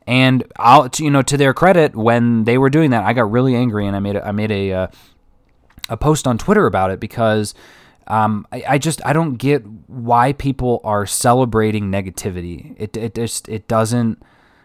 And 0.05 0.43
I'll, 0.57 0.89
you 0.97 1.11
know, 1.11 1.21
to 1.21 1.37
their 1.37 1.53
credit, 1.53 1.95
when 1.95 2.45
they 2.45 2.57
were 2.57 2.69
doing 2.69 2.91
that, 2.91 3.03
I 3.03 3.13
got 3.13 3.29
really 3.31 3.55
angry 3.55 3.85
and 3.85 3.95
I 3.95 3.99
made 3.99 4.15
a, 4.15 4.25
I 4.25 4.31
made 4.31 4.51
a 4.51 4.71
uh, 4.71 4.87
a 5.89 5.97
post 5.97 6.27
on 6.27 6.37
Twitter 6.37 6.65
about 6.65 6.91
it 6.91 6.99
because 6.99 7.53
um, 8.07 8.47
I, 8.51 8.63
I, 8.69 8.77
just 8.77 9.05
I 9.05 9.13
don't 9.13 9.35
get 9.35 9.65
why 9.87 10.33
people 10.33 10.81
are 10.83 11.05
celebrating 11.05 11.91
negativity. 11.91 12.75
It 12.77 12.95
it 12.95 13.15
just 13.15 13.49
it 13.49 13.67
doesn't 13.67 14.23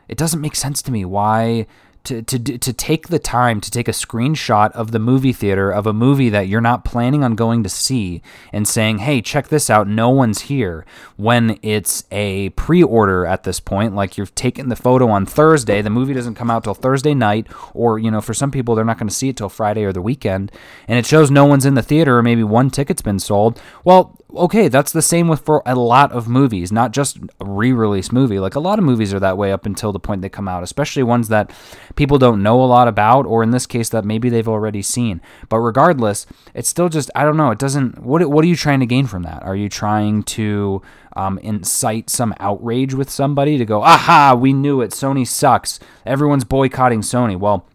it 0.09 0.16
doesn't 0.16 0.40
make 0.40 0.55
sense 0.55 0.83
to 0.83 0.92
me. 0.92 1.05
Why 1.05 1.66
to, 2.05 2.23
to, 2.23 2.38
to 2.38 2.73
take 2.73 3.09
the 3.09 3.19
time 3.19 3.61
to 3.61 3.71
take 3.71 3.88
a 3.88 3.93
screenshot 3.93 4.73
of 4.73 4.91
the 4.91 4.99
movie 4.99 5.33
theater 5.33 5.71
of 5.71 5.87
a 5.87 5.93
movie 5.93 6.29
that 6.29 6.49
you're 6.49 6.61
not 6.61 6.85
planning 6.85 7.23
on 7.23 7.35
going 7.35 7.62
to 7.62 7.69
see 7.69 8.23
and 8.53 8.67
saying, 8.67 8.99
hey, 8.99 9.21
check 9.21 9.49
this 9.49 9.71
out, 9.71 9.87
no 9.87 10.11
one's 10.11 10.43
here, 10.43 10.85
when 11.17 11.59
it's 11.62 12.05
a 12.11 12.51
pre 12.51 12.83
order 12.83 13.27
at 13.27 13.45
this 13.45 13.61
point. 13.61 13.95
Like 13.95 14.19
you've 14.19 14.35
taken 14.35 14.69
the 14.69 14.77
photo 14.77 15.09
on 15.09 15.27
Thursday, 15.27 15.83
the 15.83 15.91
movie 15.91 16.15
doesn't 16.15 16.35
come 16.35 16.51
out 16.51 16.65
till 16.65 16.75
Thursday 16.75 17.15
night, 17.15 17.47
or, 17.75 17.99
you 17.99 18.11
know, 18.11 18.21
for 18.21 18.35
some 18.35 18.51
people, 18.51 18.75
they're 18.75 18.85
not 18.85 18.99
going 18.99 19.09
to 19.09 19.15
see 19.15 19.29
it 19.29 19.37
till 19.37 19.49
Friday 19.49 19.85
or 19.85 19.93
the 19.93 20.03
weekend, 20.03 20.51
and 20.88 20.99
it 20.99 21.07
shows 21.07 21.31
no 21.31 21.45
one's 21.45 21.67
in 21.67 21.75
the 21.75 21.83
theater 21.83 22.19
or 22.19 22.23
maybe 22.23 22.45
one 22.45 22.71
ticket's 22.71 23.03
been 23.03 23.19
sold. 23.19 23.61
Well, 23.85 24.19
okay, 24.37 24.68
that's 24.68 24.92
the 24.92 25.03
same 25.03 25.29
with 25.29 25.45
for 25.45 25.62
a 25.66 25.75
lot 25.75 26.12
of 26.12 26.29
movies, 26.29 26.73
not 26.73 26.92
just 26.92 27.18
re-release 27.40 28.12
movie. 28.12 28.38
Like 28.38 28.55
a 28.55 28.61
lot 28.61 28.79
of 28.79 28.85
movies 28.85 29.12
are 29.12 29.21
that 29.21 29.38
way 29.38 29.53
up 29.53 29.66
until 29.66 29.92
the 29.92 30.01
point 30.01 30.23
they 30.23 30.29
come 30.29 30.49
out, 30.49 30.62
especially 30.62 31.03
ones 31.03 31.29
that 31.29 31.51
people 31.97 32.18
don't 32.18 32.42
know 32.42 32.62
a 32.62 32.66
lot 32.66 32.88
about, 32.88 33.27
or 33.27 33.42
in 33.42 33.51
this 33.51 33.66
case 33.66 33.88
that 33.90 34.05
maybe 34.05 34.29
they've 34.29 34.49
already 34.49 34.83
seen. 34.83 35.21
But 35.49 35.59
regardless, 35.59 36.27
it's 36.55 36.68
still 36.68 36.88
just 36.88 37.11
I 37.14 37.25
don't 37.25 37.37
know. 37.37 37.51
It 37.51 37.59
doesn't. 37.59 38.03
What 38.03 38.29
what 38.31 38.45
are 38.45 38.49
you 38.49 38.57
trying 38.57 38.81
to 38.81 38.87
gain 38.87 39.07
from 39.07 39.23
that? 39.23 39.42
Are 39.42 39.57
you 39.57 39.68
trying 39.68 40.23
to 40.25 40.83
um, 41.14 41.38
incite 41.38 42.11
some 42.11 42.35
outrage 42.40 42.95
with 42.95 43.11
somebody 43.11 43.59
to 43.59 43.64
go, 43.64 43.83
aha, 43.83 44.35
we 44.38 44.53
knew 44.53 44.81
it. 44.81 44.92
Sony 44.92 45.27
sucks. 45.27 45.79
Everyone's 46.07 46.45
boycotting 46.45 47.01
Sony. 47.01 47.38
Well 47.38 47.66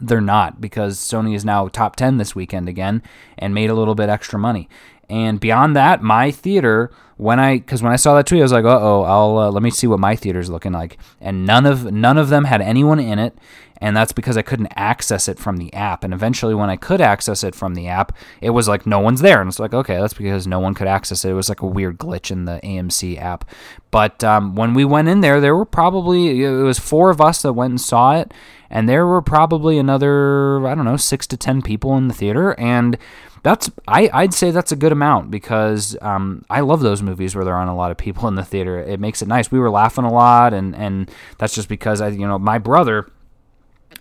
they're 0.00 0.20
not 0.20 0.60
because 0.60 0.98
Sony 0.98 1.34
is 1.34 1.44
now 1.44 1.68
top 1.68 1.96
10 1.96 2.18
this 2.18 2.34
weekend 2.34 2.68
again 2.68 3.02
and 3.36 3.54
made 3.54 3.70
a 3.70 3.74
little 3.74 3.94
bit 3.94 4.08
extra 4.08 4.38
money. 4.38 4.68
And 5.10 5.40
beyond 5.40 5.74
that, 5.76 6.02
my 6.02 6.30
theater, 6.30 6.90
when 7.16 7.40
I, 7.40 7.58
because 7.58 7.82
when 7.82 7.92
I 7.92 7.96
saw 7.96 8.14
that 8.14 8.26
tweet, 8.26 8.40
I 8.40 8.44
was 8.44 8.52
like, 8.52 8.64
uh 8.64 8.78
oh, 8.80 9.02
I'll 9.02 9.38
uh, 9.38 9.50
let 9.50 9.62
me 9.62 9.70
see 9.70 9.86
what 9.86 9.98
my 9.98 10.14
theater's 10.14 10.50
looking 10.50 10.72
like. 10.72 10.98
And 11.20 11.46
none 11.46 11.66
of 11.66 11.90
none 11.92 12.18
of 12.18 12.28
them 12.28 12.44
had 12.44 12.60
anyone 12.60 13.00
in 13.00 13.18
it, 13.18 13.36
and 13.80 13.96
that's 13.96 14.12
because 14.12 14.36
I 14.36 14.42
couldn't 14.42 14.72
access 14.76 15.28
it 15.28 15.38
from 15.38 15.56
the 15.56 15.72
app. 15.72 16.04
And 16.04 16.12
eventually, 16.12 16.54
when 16.54 16.70
I 16.70 16.76
could 16.76 17.00
access 17.00 17.42
it 17.42 17.54
from 17.54 17.74
the 17.74 17.88
app, 17.88 18.16
it 18.40 18.50
was 18.50 18.68
like 18.68 18.86
no 18.86 18.98
one's 19.00 19.20
there, 19.20 19.40
and 19.40 19.48
it's 19.48 19.58
like 19.58 19.74
okay, 19.74 19.96
that's 19.96 20.14
because 20.14 20.46
no 20.46 20.60
one 20.60 20.74
could 20.74 20.88
access 20.88 21.24
it. 21.24 21.30
It 21.30 21.34
was 21.34 21.48
like 21.48 21.62
a 21.62 21.66
weird 21.66 21.98
glitch 21.98 22.30
in 22.30 22.44
the 22.44 22.60
AMC 22.62 23.20
app. 23.20 23.44
But 23.90 24.22
um, 24.22 24.54
when 24.54 24.74
we 24.74 24.84
went 24.84 25.08
in 25.08 25.20
there, 25.20 25.40
there 25.40 25.56
were 25.56 25.64
probably 25.64 26.42
it 26.44 26.50
was 26.50 26.78
four 26.78 27.10
of 27.10 27.20
us 27.20 27.42
that 27.42 27.54
went 27.54 27.70
and 27.70 27.80
saw 27.80 28.16
it, 28.16 28.32
and 28.68 28.88
there 28.88 29.06
were 29.06 29.22
probably 29.22 29.78
another 29.78 30.66
I 30.66 30.74
don't 30.74 30.84
know 30.84 30.96
six 30.96 31.26
to 31.28 31.36
ten 31.36 31.62
people 31.62 31.96
in 31.96 32.08
the 32.08 32.14
theater, 32.14 32.58
and 32.58 32.98
that's 33.42 33.70
I, 33.86 34.10
I'd 34.12 34.34
say 34.34 34.50
that's 34.50 34.72
a 34.72 34.76
good 34.76 34.92
amount 34.92 35.30
because 35.30 35.96
um, 36.00 36.44
I 36.50 36.60
love 36.60 36.80
those 36.80 37.02
movies 37.02 37.34
where 37.34 37.44
there 37.44 37.54
aren't 37.54 37.70
a 37.70 37.74
lot 37.74 37.90
of 37.90 37.96
people 37.96 38.28
in 38.28 38.34
the 38.34 38.44
theater. 38.44 38.78
It 38.78 39.00
makes 39.00 39.22
it 39.22 39.28
nice. 39.28 39.50
We 39.50 39.58
were 39.58 39.70
laughing 39.70 40.04
a 40.04 40.12
lot, 40.12 40.52
and 40.54 40.74
and 40.74 41.10
that's 41.38 41.54
just 41.54 41.68
because 41.68 42.00
I 42.00 42.08
you 42.08 42.26
know 42.26 42.38
my 42.38 42.58
brother, 42.58 43.10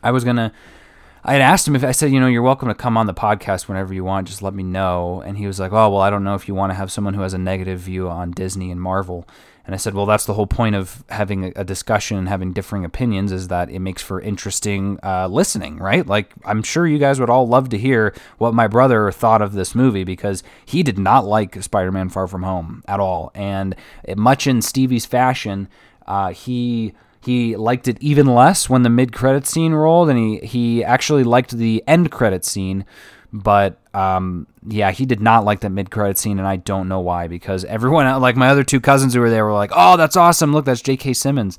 I 0.03 0.11
was 0.11 0.23
gonna 0.23 0.53
I 1.27 1.33
had 1.33 1.41
asked 1.41 1.67
him 1.67 1.75
if 1.75 1.83
I 1.83 1.91
said, 1.91 2.11
you 2.11 2.21
know, 2.21 2.27
you're 2.27 2.41
welcome 2.41 2.69
to 2.69 2.73
come 2.73 2.95
on 2.95 3.05
the 3.05 3.13
podcast 3.13 3.67
whenever 3.67 3.93
you 3.93 4.05
want. 4.05 4.29
Just 4.29 4.41
let 4.41 4.53
me 4.53 4.63
know. 4.63 5.21
And 5.25 5.37
he 5.37 5.45
was 5.45 5.59
like, 5.59 5.73
oh, 5.73 5.89
well, 5.89 6.01
I 6.01 6.09
don't 6.09 6.23
know 6.23 6.35
if 6.35 6.47
you 6.47 6.55
want 6.55 6.69
to 6.71 6.75
have 6.75 6.89
someone 6.89 7.15
who 7.15 7.21
has 7.21 7.33
a 7.33 7.37
negative 7.37 7.81
view 7.81 8.07
on 8.09 8.31
Disney 8.31 8.71
and 8.71 8.81
Marvel. 8.81 9.27
And 9.67 9.73
I 9.73 9.77
said, 9.77 9.93
well, 9.93 10.05
that's 10.05 10.25
the 10.25 10.33
whole 10.33 10.47
point 10.47 10.75
of 10.75 11.03
having 11.09 11.51
a 11.57 11.63
discussion 11.65 12.17
and 12.17 12.29
having 12.29 12.53
differing 12.53 12.85
opinions 12.85 13.33
is 13.33 13.49
that 13.49 13.69
it 13.69 13.79
makes 13.79 14.01
for 14.01 14.21
interesting 14.21 14.97
uh, 15.03 15.27
listening, 15.27 15.77
right? 15.77 16.07
Like, 16.07 16.31
I'm 16.45 16.63
sure 16.63 16.87
you 16.87 16.97
guys 16.97 17.19
would 17.19 17.29
all 17.29 17.45
love 17.45 17.67
to 17.69 17.77
hear 17.77 18.15
what 18.37 18.53
my 18.53 18.67
brother 18.67 19.11
thought 19.11 19.41
of 19.41 19.51
this 19.51 19.75
movie 19.75 20.05
because 20.05 20.41
he 20.65 20.83
did 20.83 20.97
not 20.97 21.25
like 21.25 21.61
Spider 21.61 21.91
Man 21.91 22.07
Far 22.07 22.27
From 22.27 22.43
Home 22.43 22.81
at 22.87 23.01
all. 23.01 23.29
And 23.35 23.75
much 24.15 24.47
in 24.47 24.61
Stevie's 24.61 25.05
fashion, 25.05 25.67
uh, 26.07 26.31
he 26.31 26.93
he 27.19 27.57
liked 27.57 27.89
it 27.89 27.97
even 27.99 28.25
less 28.25 28.69
when 28.69 28.83
the 28.83 28.89
mid 28.89 29.11
credit 29.11 29.45
scene 29.45 29.73
rolled, 29.73 30.09
and 30.09 30.17
he, 30.17 30.37
he 30.47 30.81
actually 30.81 31.25
liked 31.25 31.51
the 31.51 31.83
end 31.85 32.09
credit 32.09 32.45
scene. 32.45 32.85
But 33.33 33.77
um, 33.93 34.47
yeah, 34.67 34.91
he 34.91 35.05
did 35.05 35.19
not 35.19 35.43
like 35.43 35.59
that 35.61 35.69
mid 35.69 35.91
credit 35.91 36.17
scene, 36.17 36.39
and 36.39 36.47
I 36.47 36.55
don't 36.55 36.87
know 36.87 37.01
why. 37.01 37.27
Because 37.27 37.65
everyone, 37.65 38.21
like 38.21 38.35
my 38.35 38.49
other 38.49 38.63
two 38.63 38.79
cousins 38.79 39.13
who 39.13 39.19
were 39.19 39.29
there, 39.29 39.45
were 39.45 39.53
like, 39.53 39.71
"Oh, 39.75 39.97
that's 39.97 40.15
awesome! 40.15 40.53
Look, 40.53 40.65
that's 40.65 40.81
J.K. 40.81 41.13
Simmons." 41.13 41.57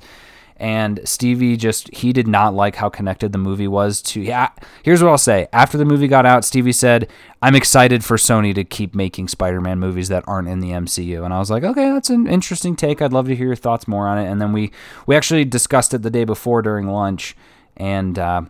and 0.59 0.99
Stevie 1.05 1.55
just 1.55 1.91
he 1.93 2.11
did 2.11 2.27
not 2.27 2.53
like 2.53 2.75
how 2.75 2.89
connected 2.89 3.31
the 3.31 3.37
movie 3.37 3.67
was 3.67 4.01
to 4.01 4.21
yeah 4.21 4.49
here's 4.83 5.01
what 5.01 5.09
I'll 5.09 5.17
say 5.17 5.47
after 5.53 5.77
the 5.77 5.85
movie 5.85 6.07
got 6.07 6.25
out 6.25 6.43
Stevie 6.43 6.73
said 6.73 7.09
I'm 7.41 7.55
excited 7.55 8.03
for 8.03 8.17
Sony 8.17 8.53
to 8.55 8.65
keep 8.65 8.93
making 8.93 9.29
Spider-Man 9.29 9.79
movies 9.79 10.09
that 10.09 10.25
aren't 10.27 10.49
in 10.49 10.59
the 10.59 10.71
MCU 10.71 11.23
and 11.23 11.33
I 11.33 11.39
was 11.39 11.49
like 11.49 11.63
okay 11.63 11.89
that's 11.91 12.09
an 12.09 12.27
interesting 12.27 12.75
take 12.75 13.01
I'd 13.01 13.13
love 13.13 13.27
to 13.27 13.35
hear 13.35 13.47
your 13.47 13.55
thoughts 13.55 13.87
more 13.87 14.07
on 14.07 14.17
it 14.17 14.29
and 14.29 14.41
then 14.41 14.51
we 14.51 14.71
we 15.07 15.15
actually 15.15 15.45
discussed 15.45 15.93
it 15.93 16.01
the 16.01 16.09
day 16.09 16.25
before 16.25 16.61
during 16.61 16.87
lunch 16.87 17.37
and 17.77 18.19
uh, 18.19 18.41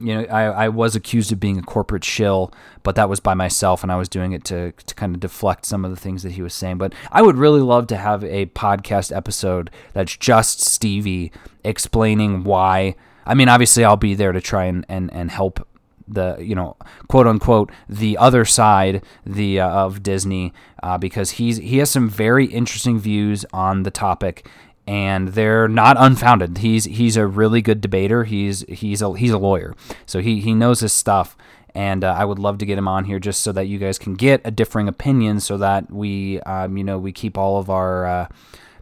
you 0.00 0.14
know, 0.14 0.24
I, 0.24 0.64
I 0.64 0.68
was 0.68 0.96
accused 0.96 1.32
of 1.32 1.40
being 1.40 1.58
a 1.58 1.62
corporate 1.62 2.04
shill, 2.04 2.52
but 2.82 2.96
that 2.96 3.08
was 3.08 3.20
by 3.20 3.34
myself, 3.34 3.82
and 3.82 3.92
I 3.92 3.96
was 3.96 4.08
doing 4.08 4.32
it 4.32 4.44
to, 4.44 4.72
to 4.72 4.94
kind 4.94 5.14
of 5.14 5.20
deflect 5.20 5.64
some 5.64 5.84
of 5.84 5.90
the 5.90 5.96
things 5.96 6.22
that 6.22 6.32
he 6.32 6.42
was 6.42 6.54
saying. 6.54 6.78
But 6.78 6.92
I 7.12 7.22
would 7.22 7.36
really 7.36 7.60
love 7.60 7.86
to 7.88 7.96
have 7.96 8.24
a 8.24 8.46
podcast 8.46 9.14
episode 9.14 9.70
that's 9.92 10.16
just 10.16 10.60
Stevie 10.60 11.32
explaining 11.62 12.44
why. 12.44 12.96
I 13.24 13.34
mean, 13.34 13.48
obviously, 13.48 13.84
I'll 13.84 13.96
be 13.96 14.14
there 14.14 14.32
to 14.32 14.40
try 14.40 14.64
and, 14.64 14.84
and, 14.88 15.12
and 15.12 15.30
help 15.30 15.66
the 16.06 16.36
you 16.38 16.54
know 16.54 16.76
quote 17.08 17.26
unquote 17.26 17.70
the 17.88 18.18
other 18.18 18.44
side 18.44 19.02
the 19.24 19.60
uh, 19.60 19.68
of 19.68 20.02
Disney 20.02 20.52
uh, 20.82 20.98
because 20.98 21.32
he's 21.32 21.56
he 21.56 21.78
has 21.78 21.90
some 21.90 22.08
very 22.08 22.46
interesting 22.46 22.98
views 22.98 23.44
on 23.52 23.84
the 23.84 23.90
topic 23.90 24.46
and 24.86 25.28
they're 25.28 25.68
not 25.68 25.96
unfounded. 25.98 26.58
He's 26.58 26.84
he's 26.84 27.16
a 27.16 27.26
really 27.26 27.62
good 27.62 27.80
debater. 27.80 28.24
He's 28.24 28.60
he's 28.68 29.02
a 29.02 29.16
he's 29.16 29.30
a 29.30 29.38
lawyer, 29.38 29.74
so 30.06 30.20
he 30.20 30.40
he 30.40 30.54
knows 30.54 30.80
his 30.80 30.92
stuff. 30.92 31.36
And 31.76 32.04
uh, 32.04 32.14
I 32.16 32.24
would 32.24 32.38
love 32.38 32.58
to 32.58 32.66
get 32.66 32.78
him 32.78 32.86
on 32.86 33.04
here 33.04 33.18
just 33.18 33.42
so 33.42 33.50
that 33.50 33.66
you 33.66 33.78
guys 33.78 33.98
can 33.98 34.14
get 34.14 34.40
a 34.44 34.52
differing 34.52 34.86
opinion, 34.86 35.40
so 35.40 35.58
that 35.58 35.90
we 35.90 36.40
um, 36.42 36.76
you 36.76 36.84
know 36.84 36.98
we 36.98 37.10
keep 37.10 37.36
all 37.36 37.58
of 37.58 37.68
our 37.68 38.06
uh, 38.06 38.28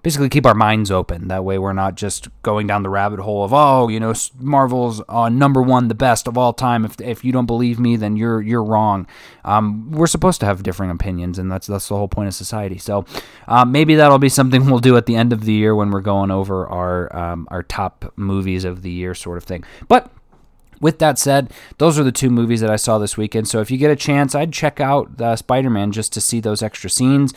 basically 0.03 0.29
keep 0.29 0.47
our 0.47 0.55
minds 0.55 0.91
open. 0.91 1.29
That 1.29 1.45
way, 1.45 1.59
we're 1.59 1.73
not 1.73 1.95
just 1.95 2.29
going 2.43 2.67
down 2.67 2.83
the 2.83 2.91
rabbit 2.91 3.21
hole 3.21 3.45
of 3.45 3.53
oh, 3.53 3.89
you 3.89 4.01
know, 4.01 4.13
Marvel's 4.39 5.03
uh, 5.09 5.29
number 5.29 5.63
one, 5.63 5.89
the 5.89 5.95
best 5.95 6.27
of 6.27 6.37
all 6.37 6.53
time. 6.53 6.85
If, 6.85 7.01
if 7.01 7.25
you 7.25 7.33
don't 7.33 7.47
believe 7.47 7.79
me, 7.79 7.97
then 7.97 8.17
you're 8.17 8.41
you're 8.41 8.65
wrong. 8.65 9.07
Um, 9.45 9.91
we're 9.93 10.07
supposed 10.07 10.41
to 10.41 10.47
have 10.47 10.63
differing 10.63 10.91
opinions, 10.91 11.39
and 11.39 11.51
that's 11.51 11.67
that's 11.67 11.89
the 11.89 11.97
whole 11.97 12.09
point 12.09 12.29
of 12.29 12.35
society. 12.35 12.79
So 12.79 13.05
uh, 13.49 13.65
maybe 13.65 13.95
that'll 13.95 14.19
be 14.19 14.29
something 14.43 14.67
we'll 14.67 14.81
do 14.81 14.97
at 14.97 15.07
the 15.07 15.17
end 15.17 15.33
of 15.33 15.45
the 15.45 15.53
year 15.53 15.75
when 15.75 15.91
we're 15.91 16.01
going 16.01 16.31
over 16.31 16.67
our 16.67 17.15
um, 17.17 17.49
our 17.51 17.63
top 17.63 18.13
movies 18.17 18.65
of 18.65 18.83
the 18.83 18.91
year, 18.91 19.15
sort 19.15 19.39
of 19.39 19.45
thing. 19.45 19.65
But 19.89 20.11
with 20.81 20.99
that 20.99 21.17
said, 21.17 21.53
those 21.79 21.97
are 21.97 22.03
the 22.03 22.11
two 22.11 22.29
movies 22.29 22.61
that 22.61 22.71
I 22.71 22.77
saw 22.77 22.99
this 22.99 23.17
weekend. 23.17 23.47
So 23.47 23.61
if 23.61 23.71
you 23.71 23.79
get 23.79 23.93
a 23.93 23.97
chance, 23.97 24.35
I'd 24.35 24.53
check 24.53 24.81
out 24.81 25.21
uh, 25.21 25.37
Spider 25.37 25.71
Man 25.71 25.93
just 25.93 26.13
to 26.15 26.21
see 26.21 26.41
those 26.41 26.61
extra 26.61 26.91
scenes. 26.91 27.33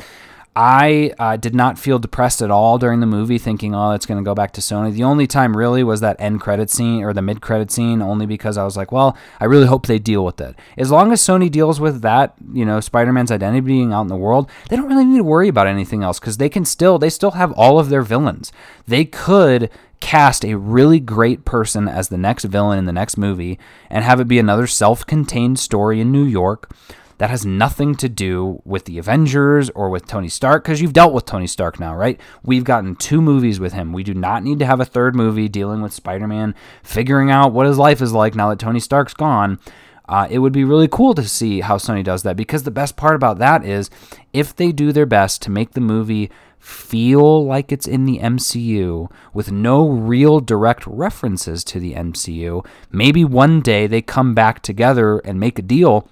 I 0.56 1.12
uh, 1.20 1.36
did 1.36 1.54
not 1.54 1.78
feel 1.78 2.00
depressed 2.00 2.42
at 2.42 2.50
all 2.50 2.78
during 2.78 3.02
the 3.02 3.06
movie, 3.06 3.38
thinking, 3.38 3.76
"Oh, 3.76 3.92
it's 3.92 4.06
going 4.06 4.24
to 4.24 4.28
go 4.28 4.34
back 4.34 4.54
to 4.54 4.62
Sony." 4.62 4.94
The 4.94 5.04
only 5.04 5.28
time 5.28 5.58
really 5.58 5.84
was 5.84 6.00
that 6.00 6.16
end 6.18 6.40
credit 6.40 6.70
scene 6.70 7.04
or 7.04 7.12
the 7.14 7.22
mid 7.22 7.42
credit 7.42 7.72
scene, 7.72 8.02
only 8.02 8.26
because 8.26 8.58
I 8.58 8.64
was 8.64 8.78
like, 8.78 8.92
"Well, 8.92 9.18
I 9.42 9.46
really 9.46 9.66
hope 9.66 9.86
they 9.86 10.00
deal 10.00 10.24
with 10.24 10.40
it." 10.40 10.56
As 10.78 10.92
long 10.92 11.12
as 11.12 11.22
Sony 11.22 11.52
deals 11.52 11.82
with 11.82 12.02
that, 12.04 12.36
you 12.54 12.66
know, 12.66 12.80
Spider-Man's 12.80 13.32
identity 13.32 13.60
being 13.60 13.92
out 13.92 14.04
in 14.04 14.08
the 14.08 14.16
world, 14.16 14.50
they 14.70 14.78
don't 14.78 14.88
really 14.88 15.04
need 15.04 15.18
to 15.18 15.24
worry 15.26 15.50
about 15.50 15.68
anything 15.68 16.04
else 16.04 16.22
because 16.22 16.38
they 16.38 16.50
can 16.50 16.64
still 16.64 16.98
they 16.98 17.10
still 17.10 17.32
have 17.32 17.52
all 17.54 17.78
of 17.78 17.90
their 17.90 18.02
villains. 18.02 18.54
They 18.88 19.04
could 19.04 19.70
cast 20.00 20.46
a 20.46 20.58
really 20.58 21.00
great 21.00 21.44
person 21.44 21.88
as 21.90 22.08
the 22.08 22.18
next 22.18 22.46
villain 22.46 22.78
in 22.78 22.86
the 22.86 22.94
next 22.94 23.18
movie 23.18 23.58
and 23.90 24.04
have 24.04 24.20
it 24.20 24.28
be 24.28 24.40
another 24.40 24.68
self-contained 24.68 25.58
story 25.58 26.00
in 26.00 26.12
New 26.12 26.26
York 26.26 26.70
that 27.18 27.30
has 27.30 27.46
nothing 27.46 27.96
to 27.96 28.10
do 28.10 28.62
with 28.66 28.86
the 28.86 28.98
Avengers 28.98 29.70
or 29.72 29.90
with 29.90 30.06
Tony 30.06 30.28
Stark 30.28 30.64
because 30.64 30.82
you've 30.82 30.94
dealt 30.94 31.14
with 31.14 31.26
Tony 31.26 31.48
Stark 31.48 31.80
now, 31.80 31.96
right? 31.96 32.20
We've 32.44 32.64
gotten 32.64 32.96
two 32.96 33.22
movies 33.22 33.60
with 33.60 33.74
him. 33.74 33.94
We 33.94 34.04
do 34.04 34.14
not 34.14 34.44
need 34.44 34.60
to 34.60 34.66
have 34.66 34.80
a 34.80 34.86
third 34.86 35.16
movie 35.16 35.48
dealing 35.48 35.82
with 35.82 35.94
Spider 35.94 36.28
Man 36.28 36.56
figuring 36.84 37.32
out 37.32 37.54
what 37.54 37.68
his 37.68 37.78
life 37.78 38.02
is 38.02 38.14
like 38.14 38.36
now 38.36 38.50
that 38.50 38.60
Tony 38.60 38.80
Stark's 38.80 39.14
gone. 39.14 39.60
Uh, 40.08 40.28
it 40.30 40.40
would 40.40 40.54
be 40.54 40.64
really 40.64 40.88
cool 40.88 41.16
to 41.16 41.24
see 41.24 41.62
how 41.62 41.78
Sony 41.78 42.04
does 42.04 42.24
that 42.24 42.38
because 42.38 42.64
the 42.64 42.72
best 42.72 42.96
part 42.96 43.16
about 43.16 43.40
that 43.40 43.66
is 43.66 43.90
if 44.34 44.56
they 44.56 44.72
do 44.72 44.92
their 44.92 45.06
best 45.06 45.42
to 45.42 45.50
make 45.50 45.72
the 45.72 45.82
movie 45.82 46.30
feel 46.60 47.46
like 47.46 47.72
it's 47.72 47.88
in 47.88 48.06
the 48.06 48.20
MCU 48.20 49.10
with 49.34 49.52
no 49.52 49.88
real 49.88 50.40
direct 50.40 50.86
references 50.88 51.64
to 51.64 51.80
the 51.80 51.94
MCU, 51.94 52.66
maybe 52.92 53.24
one 53.24 53.62
day 53.62 53.88
they 53.88 54.02
come 54.02 54.34
back 54.34 54.62
together 54.62 55.20
and 55.20 55.40
make 55.40 55.58
a 55.58 55.64
deal 55.64 56.10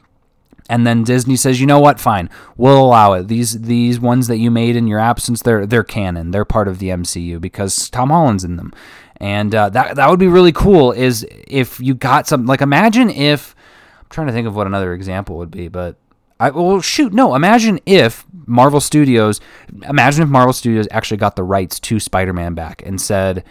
and 0.69 0.87
then 0.87 1.03
Disney 1.03 1.35
says, 1.35 1.59
"You 1.59 1.67
know 1.67 1.79
what? 1.79 1.99
Fine, 1.99 2.29
we'll 2.57 2.83
allow 2.83 3.13
it. 3.13 3.27
These 3.27 3.61
these 3.61 3.99
ones 3.99 4.27
that 4.27 4.37
you 4.37 4.49
made 4.51 4.75
in 4.75 4.87
your 4.87 4.99
absence, 4.99 5.41
they're 5.41 5.65
they're 5.65 5.83
canon. 5.83 6.31
They're 6.31 6.45
part 6.45 6.67
of 6.67 6.79
the 6.79 6.89
MCU 6.89 7.39
because 7.39 7.89
Tom 7.89 8.09
Holland's 8.09 8.43
in 8.43 8.57
them." 8.57 8.73
And 9.17 9.53
uh, 9.53 9.69
that 9.69 9.95
that 9.95 10.09
would 10.09 10.19
be 10.19 10.27
really 10.27 10.51
cool. 10.51 10.91
Is 10.91 11.25
if 11.47 11.79
you 11.79 11.93
got 11.93 12.27
something 12.27 12.47
like 12.47 12.61
imagine 12.61 13.09
if 13.09 13.55
I'm 13.99 14.07
trying 14.09 14.27
to 14.27 14.33
think 14.33 14.47
of 14.47 14.55
what 14.55 14.67
another 14.67 14.93
example 14.93 15.37
would 15.37 15.51
be, 15.51 15.67
but 15.67 15.97
I 16.39 16.49
well 16.49 16.81
shoot 16.81 17.13
no. 17.13 17.35
Imagine 17.35 17.79
if 17.85 18.25
Marvel 18.45 18.81
Studios, 18.81 19.39
imagine 19.87 20.23
if 20.23 20.29
Marvel 20.29 20.53
Studios 20.53 20.87
actually 20.91 21.17
got 21.17 21.35
the 21.35 21.43
rights 21.43 21.79
to 21.81 21.99
Spider-Man 21.99 22.53
back 22.53 22.81
and 22.85 22.99
said, 22.99 23.43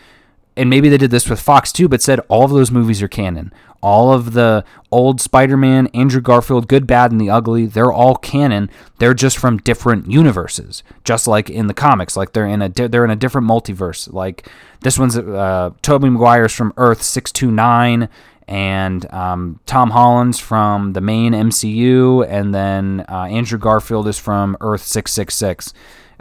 and 0.56 0.68
maybe 0.68 0.88
they 0.88 0.98
did 0.98 1.10
this 1.10 1.28
with 1.28 1.40
Fox 1.40 1.72
too, 1.72 1.88
but 1.88 2.02
said 2.02 2.20
all 2.28 2.44
of 2.44 2.50
those 2.50 2.70
movies 2.70 3.02
are 3.02 3.08
canon 3.08 3.52
all 3.82 4.12
of 4.12 4.32
the 4.32 4.64
old 4.92 5.20
Spider-Man, 5.20 5.88
Andrew 5.88 6.20
Garfield, 6.20 6.68
Good, 6.68 6.86
Bad, 6.86 7.10
and 7.10 7.20
the 7.20 7.28
Ugly, 7.28 7.66
they're 7.66 7.92
all 7.92 8.14
canon. 8.14 8.70
They're 8.98 9.12
just 9.12 9.36
from 9.36 9.58
different 9.58 10.08
universes, 10.08 10.84
just 11.02 11.26
like 11.26 11.50
in 11.50 11.66
the 11.66 11.74
comics. 11.74 12.16
Like 12.16 12.32
they're 12.32 12.46
in 12.46 12.62
a 12.62 12.68
they're 12.68 13.04
in 13.04 13.10
a 13.10 13.16
different 13.16 13.48
multiverse. 13.48 14.10
Like 14.12 14.48
this 14.80 14.98
one's 14.98 15.18
uh, 15.18 15.70
Tobey 15.82 16.08
Maguire's 16.08 16.54
from 16.54 16.72
Earth 16.76 17.02
six 17.02 17.32
two 17.32 17.50
nine, 17.50 18.08
and 18.46 19.12
um, 19.12 19.58
Tom 19.66 19.90
Holland's 19.90 20.38
from 20.38 20.92
the 20.92 21.00
main 21.00 21.32
MCU, 21.32 22.24
and 22.28 22.54
then 22.54 23.04
uh, 23.08 23.24
Andrew 23.24 23.58
Garfield 23.58 24.06
is 24.06 24.18
from 24.18 24.56
Earth 24.60 24.82
six 24.82 25.12
six 25.12 25.34
six. 25.34 25.74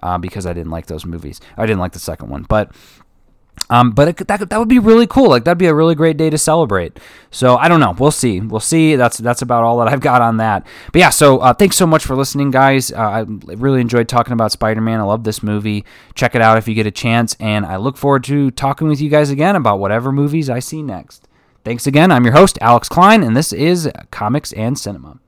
Uh, 0.04 0.18
because 0.18 0.48
I 0.48 0.54
didn't 0.54 0.72
like 0.72 0.88
those 0.88 1.06
movies. 1.06 1.40
I 1.58 1.68
didn't 1.68 1.78
like 1.78 1.92
the 1.92 2.00
second 2.00 2.30
one, 2.30 2.42
but 2.50 2.72
um, 3.70 3.92
but 3.92 4.08
it, 4.08 4.28
that, 4.28 4.50
that 4.50 4.60
would 4.60 4.68
be 4.68 4.80
really 4.80 5.08
cool. 5.08 5.30
Like 5.30 5.46
that'd 5.46 5.58
be 5.58 5.68
a 5.68 5.74
really 5.74 5.96
great 5.96 6.18
day 6.18 6.30
to 6.30 6.38
celebrate. 6.38 7.00
So 7.30 7.56
I 7.56 7.68
don't 7.68 7.80
know. 7.80 7.96
We'll 7.98 8.12
see. 8.12 8.40
We'll 8.42 8.60
see. 8.60 8.96
That's 8.96 9.18
that's 9.18 9.42
about 9.42 9.64
all 9.64 9.80
that 9.80 9.88
I've 9.88 10.02
got 10.02 10.22
on 10.22 10.38
that. 10.38 10.66
But 10.92 11.00
yeah. 11.00 11.10
So 11.10 11.40
uh, 11.40 11.54
thanks 11.54 11.78
so 11.78 11.88
much 11.88 12.04
for 12.04 12.16
listening, 12.16 12.52
guys. 12.52 12.92
Uh, 12.92 12.98
I 12.98 13.26
really 13.54 13.80
enjoyed 13.80 14.10
talking 14.10 14.34
about 14.34 14.52
Spider-Man. 14.52 15.00
I 15.00 15.04
love 15.04 15.24
this 15.24 15.42
movie. 15.42 15.86
Check 16.16 16.36
it 16.36 16.42
out 16.42 16.58
if 16.58 16.68
you 16.68 16.76
get 16.76 16.86
a 16.86 16.92
chance. 16.92 17.36
And 17.40 17.66
I 17.66 17.78
look 17.78 17.98
forward 17.98 18.24
to 18.26 18.52
talking 18.52 18.88
with 18.88 19.00
you 19.00 19.10
guys 19.10 19.30
again 19.30 19.56
about 19.56 19.80
whatever 19.80 20.12
movies 20.12 20.50
I 20.50 20.60
see 20.60 20.84
next. 20.84 21.28
Thanks 21.64 21.86
again. 21.88 22.12
I'm 22.12 22.26
your 22.26 22.34
host 22.34 22.58
Alex 22.60 22.90
Klein, 22.90 23.24
and 23.24 23.38
this 23.38 23.54
is 23.54 23.90
Comics 24.10 24.52
and 24.54 24.78
Cinema. 24.78 25.20